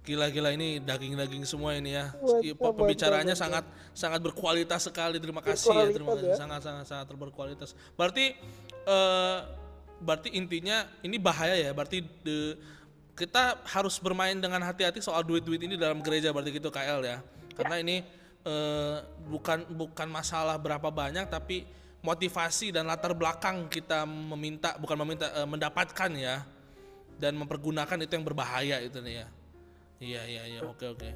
[0.00, 2.10] Gila-gila ini daging-daging semua ini ya.
[2.18, 3.64] Mantap, I- pe- Pembicaraannya mantap, sangat
[3.94, 5.22] sangat berkualitas sekali.
[5.22, 6.28] Terima kasih ya, terima kasih.
[6.34, 6.36] ya.
[6.40, 7.70] Sangat sangat sangat berkualitas.
[7.94, 8.34] Berarti
[8.88, 9.38] eh
[10.00, 11.70] berarti intinya ini bahaya ya.
[11.70, 12.56] Berarti de-
[13.14, 17.20] kita harus bermain dengan hati-hati soal duit-duit ini dalam gereja berarti gitu KL ya.
[17.54, 18.00] Karena ini
[18.44, 21.64] eh, bukan bukan masalah berapa banyak tapi
[22.00, 26.44] motivasi dan latar belakang kita meminta bukan meminta eh, mendapatkan ya
[27.20, 29.26] dan mempergunakan itu yang berbahaya itu nih ya.
[30.00, 31.08] Iya iya iya oke oke.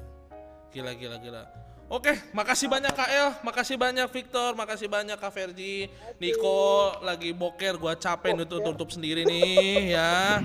[0.69, 1.43] Gila gila gila.
[1.85, 5.85] Oke, makasih banyak KL, makasih banyak Victor, makasih banyak Kak Ferdi,
[6.17, 10.41] Niko lagi boker, gua capek nutup tutup sendiri nih ya.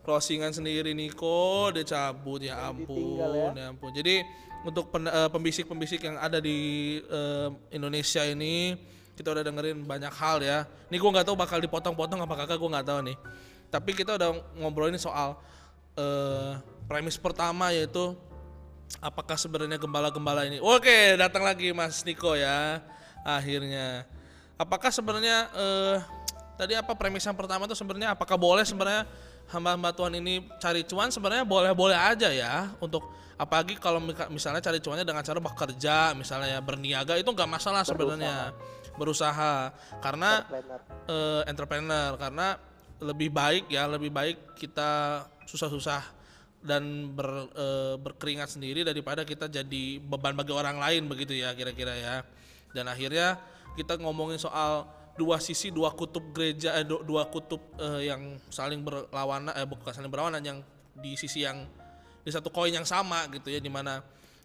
[0.00, 3.92] Closingan sendiri Niko, dia cabut ya ampun, ya ampun.
[3.92, 4.24] Jadi
[4.62, 8.78] untuk eh, pembisik-pembisik yang ada di eh, Indonesia ini
[9.12, 10.64] kita udah dengerin banyak hal ya.
[10.88, 13.16] Ini gua nggak tahu bakal dipotong-potong apa kagak gua nggak tahu nih.
[13.68, 15.36] Tapi kita udah ngobrolin soal
[15.92, 16.56] eh
[16.88, 18.16] premis pertama yaitu
[19.00, 20.60] apakah sebenarnya gembala-gembala ini.
[20.60, 22.80] Oke, datang lagi Mas Niko ya.
[23.22, 24.08] Akhirnya.
[24.56, 25.96] Apakah sebenarnya eh
[26.56, 29.08] tadi apa premis yang pertama itu sebenarnya apakah boleh sebenarnya
[29.50, 32.70] hamba-hamba Tuhan ini cari cuan sebenarnya boleh-boleh aja ya.
[32.78, 33.02] Untuk
[33.34, 33.98] apalagi kalau
[34.30, 38.54] misalnya cari cuannya dengan cara bekerja misalnya ya berniaga itu nggak masalah sebenarnya.
[38.94, 39.72] Berusaha.
[40.04, 40.80] Karena Planner.
[41.08, 42.10] eh, entrepreneur.
[42.20, 42.54] Karena
[43.02, 46.06] lebih baik ya lebih baik kita susah-susah
[46.62, 51.92] dan ber, eh, berkeringat sendiri daripada kita jadi beban bagi orang lain begitu ya kira-kira
[51.98, 52.16] ya.
[52.70, 53.36] Dan akhirnya
[53.74, 58.80] kita ngomongin soal dua sisi dua kutub gereja eh, du- dua kutub eh, yang saling
[58.80, 60.58] berlawanan eh bukan saling berlawanan yang
[60.96, 61.68] di sisi yang
[62.22, 64.00] di satu koin yang sama gitu ya di mana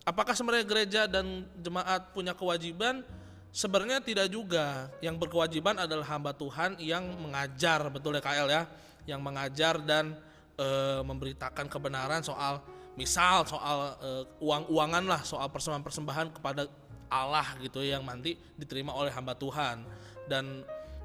[0.08, 3.04] apakah sebenarnya gereja dan jemaat punya kewajiban?
[3.52, 4.88] Sebenarnya tidak juga.
[5.04, 8.64] Yang berkewajiban adalah hamba Tuhan yang mengajar betul ya KL ya?
[9.04, 10.16] Yang mengajar dan
[10.56, 12.64] eh, memberitakan kebenaran soal
[12.96, 16.66] misal soal eh, uang-uangan lah soal persembahan-persembahan kepada
[17.08, 19.86] Allah gitu ya, yang nanti diterima oleh hamba Tuhan
[20.28, 20.62] dan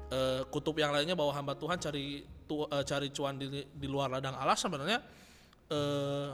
[0.07, 4.11] eh, kutub yang lainnya bahwa hamba Tuhan cari tu- eh, cari cuan di, di luar
[4.11, 4.99] ladang Allah sebenarnya
[5.67, 6.29] eh,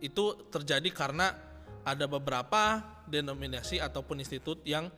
[0.00, 1.32] itu terjadi karena
[1.84, 4.88] ada beberapa denominasi ataupun institut yang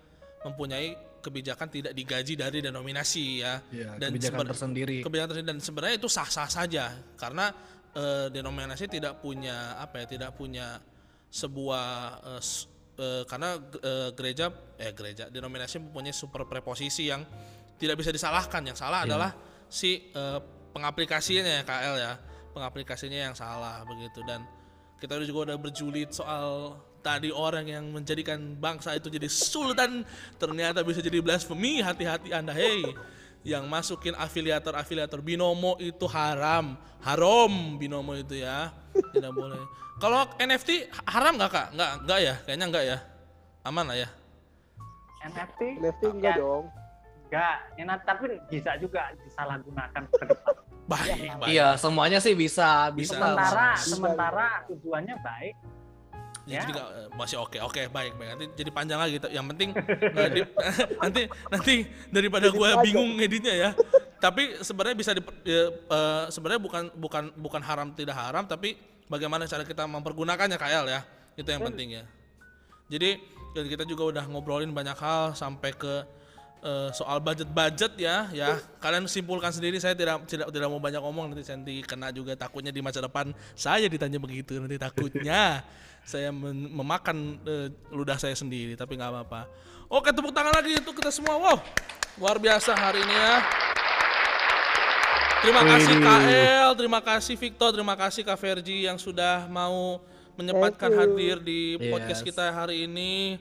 [0.42, 4.98] mempunyai kebijakan tidak digaji dari denominasi ya Iya, dan kebijakan tersendiri.
[5.02, 7.50] kebijakan tersendiri dan sebenarnya itu sah-sah saja karena
[7.92, 10.78] eh, denominasi tidak punya apa ya tidak punya
[11.26, 11.86] sebuah
[12.38, 12.42] eh,
[12.96, 17.22] eh, karena eh, gereja eh gereja denominasi mempunyai super preposisi yang
[17.76, 18.64] tidak bisa disalahkan.
[18.64, 19.30] Yang salah adalah
[19.68, 20.40] si eh,
[20.72, 22.12] pengaplikasinya ya KL ya.
[22.56, 24.24] Pengaplikasinya yang salah begitu.
[24.24, 24.44] Dan
[24.96, 30.02] kita juga udah berjulit soal tadi orang yang menjadikan bangsa itu jadi sultan
[30.40, 31.84] ternyata bisa jadi blasfemi.
[31.84, 32.82] Hati-hati anda hei
[33.46, 35.22] yang masukin afiliator-afiliator.
[35.22, 36.74] Binomo itu haram.
[36.98, 38.74] Haram binomo itu ya.
[38.90, 39.62] Tidak boleh.
[40.02, 41.66] Kalau NFT haram nggak kak?
[41.78, 42.34] Nggak nggak ya?
[42.42, 42.98] Kayaknya nggak ya?
[43.62, 44.08] Aman lah ya?
[45.26, 46.64] NFT NFT enggak ya, dong.
[47.26, 50.54] enggak ya, nah, tapi bisa juga disalahgunakan ke depan.
[50.86, 51.50] Baik baik.
[51.50, 52.94] Iya, semuanya sih bisa, Bisa.
[52.94, 53.14] bisa.
[53.18, 53.86] sementara Bisa.
[53.90, 55.54] sementara tujuannya baik
[56.46, 59.18] Ya, jadi nggak- eh, masih oke oke baik baik nanti jadi panjang lagi.
[59.28, 59.68] Yang penting
[60.34, 60.46] di-
[61.02, 61.74] nanti nanti
[62.08, 63.70] daripada gue bingung ngeditnya ya.
[64.16, 69.44] Tapi sebenarnya bisa di, ya, eh, sebenarnya bukan bukan bukan haram tidak haram tapi bagaimana
[69.44, 71.00] cara kita mempergunakannya KL ya.
[71.34, 72.04] Itu yang penting ya.
[72.86, 73.18] Jadi
[73.52, 76.06] dan kita juga udah ngobrolin banyak hal sampai ke
[76.66, 79.78] eh, soal budget-budget ya, ya kalian simpulkan sendiri.
[79.78, 82.98] Saya tidak tidak tidak mau banyak ngomong nanti saya nanti kena juga takutnya di masa
[82.98, 85.62] depan saya ditanya begitu nanti takutnya
[86.10, 88.74] saya men- memakan eh, ludah saya sendiri.
[88.74, 89.46] Tapi nggak apa-apa.
[89.86, 91.38] Oke tepuk tangan lagi untuk kita semua.
[91.38, 91.62] Wow
[92.16, 93.34] luar biasa hari ini ya.
[95.44, 95.94] Terima kasih.
[96.00, 100.00] KL, terima kasih Victor, terima kasih Kak Ferji yang sudah mau
[100.34, 102.28] menyempatkan hadir di podcast Yes.
[102.32, 103.36] kita hari ini.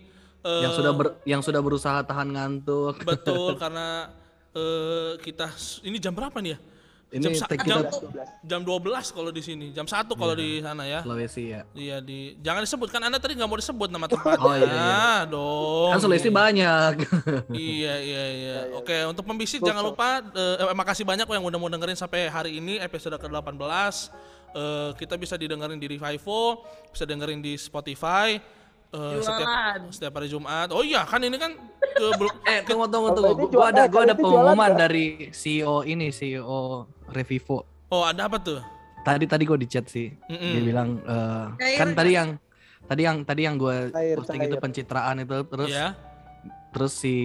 [0.46, 3.02] Eh, Yang sudah ber, yang sudah berusaha tahan ngantuk.
[3.02, 4.14] betul karena
[4.54, 5.50] eh, kita
[5.82, 6.60] ini jam berapa nih ya?
[7.06, 7.96] Ini jam, sa- tag jam, kita
[8.44, 8.50] 12.
[8.50, 11.00] jam 12 kalau di sini, jam 1 kalau di sana ya.
[11.02, 11.62] Sulawesi ya.
[11.72, 14.42] Iya di jangan disebut kan Anda tadi nggak mau disebut nama tempatnya.
[14.42, 15.10] Oh, iya, iya.
[15.26, 15.90] dong.
[15.96, 16.94] Kan Sulawesi banyak.
[17.50, 18.26] Iya iya iya.
[18.28, 18.58] iya.
[18.76, 19.70] Oke, untuk pembisik Betul.
[19.72, 23.96] jangan lupa eh, eh, makasih banyak yang udah mau dengerin sampai hari ini episode ke-18.
[24.52, 28.38] Eh, kita bisa didengerin di Revivo, bisa dengerin di Spotify
[28.90, 29.80] eh, setiap Jualan.
[29.90, 30.68] setiap hari Jumat.
[30.70, 31.52] Oh iya, kan ini kan
[32.02, 33.44] eh, belum eh, tunggu tunggu Kalau tunggu.
[33.50, 37.66] Gua ada gua ada itu jualan pengumuman dari CEO ini, CEO Revivo.
[37.88, 38.60] Oh, ada apa tuh?
[39.02, 40.10] Tadi tadi gue di chat sih.
[40.26, 40.52] Mm-mm.
[40.52, 41.98] Dia bilang eh, Cair kan nggak?
[41.98, 42.30] tadi yang
[42.84, 44.62] tadi yang tadi yang gue Cair, posting itu cair.
[44.62, 45.88] pencitraan itu terus Iya.
[46.70, 47.16] terus si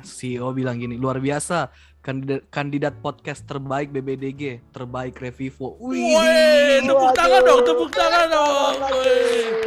[0.00, 1.68] CEO bilang gini luar biasa
[2.00, 5.74] kandidat, kandidat podcast terbaik BBDG, terbaik Revivo.
[5.82, 8.74] Wih, Woi, tepuk tangan dong, tepuk tangan dong.
[8.78, 9.65] Woi.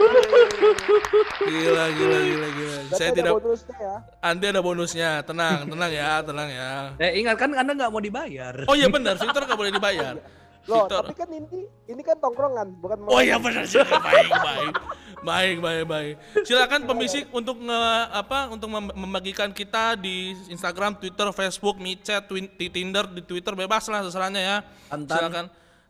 [1.40, 2.78] Gila, gila, gila, gila.
[2.90, 3.96] Berarti Saya ada tidak, bonusnya ya.
[4.22, 5.10] Andi ada bonusnya.
[5.24, 6.72] Tenang, tenang ya, tenang ya.
[6.98, 8.54] Eh ingat kan Anda nggak mau dibayar.
[8.66, 10.14] Oh iya benar, Victor nggak boleh dibayar.
[10.68, 11.02] Loh, Victor.
[11.02, 13.82] tapi kan ini ini kan tongkrongan, bukan Oh iya benar sih.
[13.82, 14.74] Baik, baik.
[15.20, 16.14] Baik, baik, baik.
[16.48, 17.82] Silakan pembisik untuk nge,
[18.16, 24.00] apa untuk mem- membagikan kita di Instagram, Twitter, Facebook, di Tinder, di Twitter bebas lah
[24.06, 24.58] terserahnya ya.
[24.88, 25.18] Antan.
[25.20, 25.46] Silakan.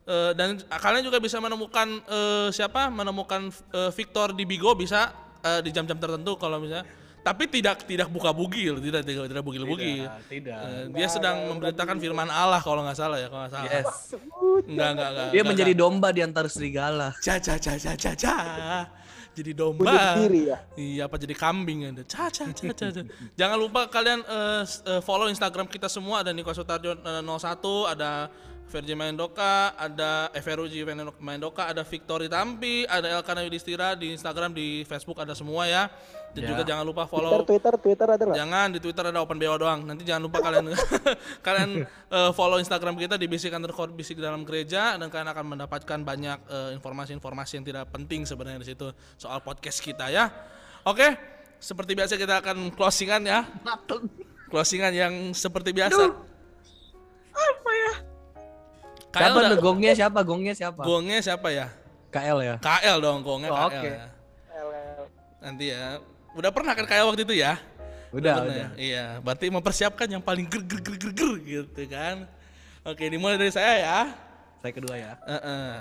[0.10, 2.89] Eh, dan kalian juga bisa menemukan eh, siapa?
[2.89, 5.14] Menemukan eh, Victor di Bigo bisa
[5.45, 6.89] eh, di jam-jam tertentu kalau misalnya.
[7.20, 10.10] Tapi tidak tidak buka bugil, tidak tidak tidak bugil bugil.
[10.32, 10.57] tidak.
[10.66, 13.70] Eh, dia sedang memberitakan firman Allah kalau nggak salah ya kalau nggak salah.
[13.70, 13.88] Yes.
[14.66, 15.28] Enggak, enggak, enggak.
[15.30, 15.86] Dia enggak, menjadi enggak.
[15.86, 17.07] domba di antara serigala.
[17.22, 18.36] Ca ca ca ca ca ca.
[19.38, 20.18] Jadi domba.
[20.18, 20.57] diri ya.
[20.74, 22.01] Iya apa jadi kambing ada.
[22.01, 22.88] Ca ca ca ca.
[22.97, 23.01] ca.
[23.38, 24.64] Jangan lupa kalian eh,
[25.05, 28.32] follow Instagram kita semua ada Niko Sutarjo eh, 01, ada
[28.70, 30.86] Verji Mendoka, ada Everuji
[31.18, 35.90] Mendoka, ada Victory Tampi, ada Elkana Yudhistira di Instagram, di Facebook ada semua ya.
[36.30, 36.50] Dan Ya.
[36.54, 38.38] juga jangan lupa Twitter, follow Twitter, Twitter ada nggak?
[38.38, 39.82] Jangan di Twitter ada open BO doang.
[39.82, 40.70] Nanti jangan lupa kalian
[41.48, 46.00] kalian eh, follow Instagram kita di bisik underscore bisik dalam gereja dan kalian akan mendapatkan
[46.06, 50.30] banyak eh, informasi-informasi yang tidak penting sebenarnya di situ soal podcast kita ya.
[50.86, 51.18] Oke,
[51.58, 53.50] seperti biasa kita akan closingan ya.
[54.54, 56.14] Closingan yang seperti biasa.
[57.34, 57.94] Apa ya?
[59.10, 60.20] KL Siapa udah- gongnya siapa?
[60.22, 60.82] Gongnya siapa?
[60.82, 61.68] Gongnya siapa ya?
[62.10, 62.55] KL ya.
[62.57, 63.89] KL dong gongnya Oh, KL oke.
[63.89, 64.05] ya.
[65.39, 65.97] Nanti ya.
[66.36, 67.57] Udah pernah kan KL waktu itu ya?
[68.10, 68.55] Udah, Pernah udah.
[68.57, 68.68] ya?
[68.76, 72.26] Iya, berarti mempersiapkan yang paling ger ger ger ger, ger gitu kan.
[72.82, 73.99] Oke, dimulai dari saya ya.
[74.60, 75.14] Saya kedua ya.
[75.26, 75.74] Heeh.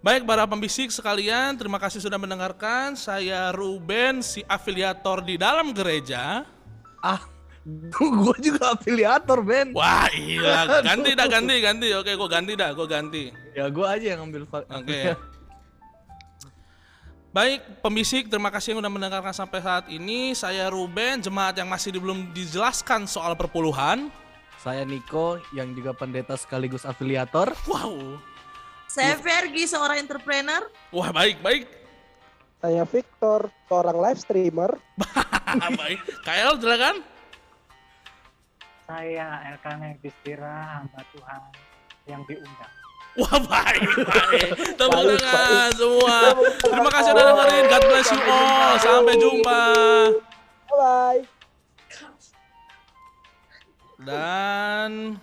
[0.00, 2.92] Baik para pembisik sekalian, terima kasih sudah mendengarkan.
[2.92, 6.44] Saya Ruben, si afiliator di dalam gereja.
[7.00, 7.20] Ah,
[7.96, 9.72] gue juga afiliator Ben.
[9.72, 11.88] Wah iya, ganti dah ganti ganti.
[11.96, 13.32] Oke, gue ganti dah, gue ganti.
[13.56, 14.44] Ya gue aja yang ambil.
[14.48, 15.00] Oke.
[17.34, 20.38] Baik, pembisik, terima kasih yang sudah mendengarkan sampai saat ini.
[20.38, 24.06] Saya Ruben, jemaat yang masih belum dijelaskan soal perpuluhan.
[24.62, 27.50] Saya Niko yang juga pendeta sekaligus afiliator.
[27.66, 28.22] Wow,
[28.86, 30.62] Saya Vergi, seorang entrepreneur.
[30.94, 31.66] wah baik baik.
[32.62, 34.70] Saya Victor, seorang live streamer.
[35.74, 36.00] baik.
[36.22, 37.13] KL silakan.
[38.84, 41.42] Saya Elkana Yudhistira, hamba Tuhan
[42.04, 42.72] yang diundang.
[43.14, 44.48] Wah baik baik.
[44.74, 46.34] Tepuk tangan semua.
[46.58, 47.64] Terima kasih sudah dengerin.
[47.70, 48.74] God bless you all.
[48.82, 49.62] Sampai jumpa.
[50.74, 51.22] Bye.
[54.04, 55.16] Dan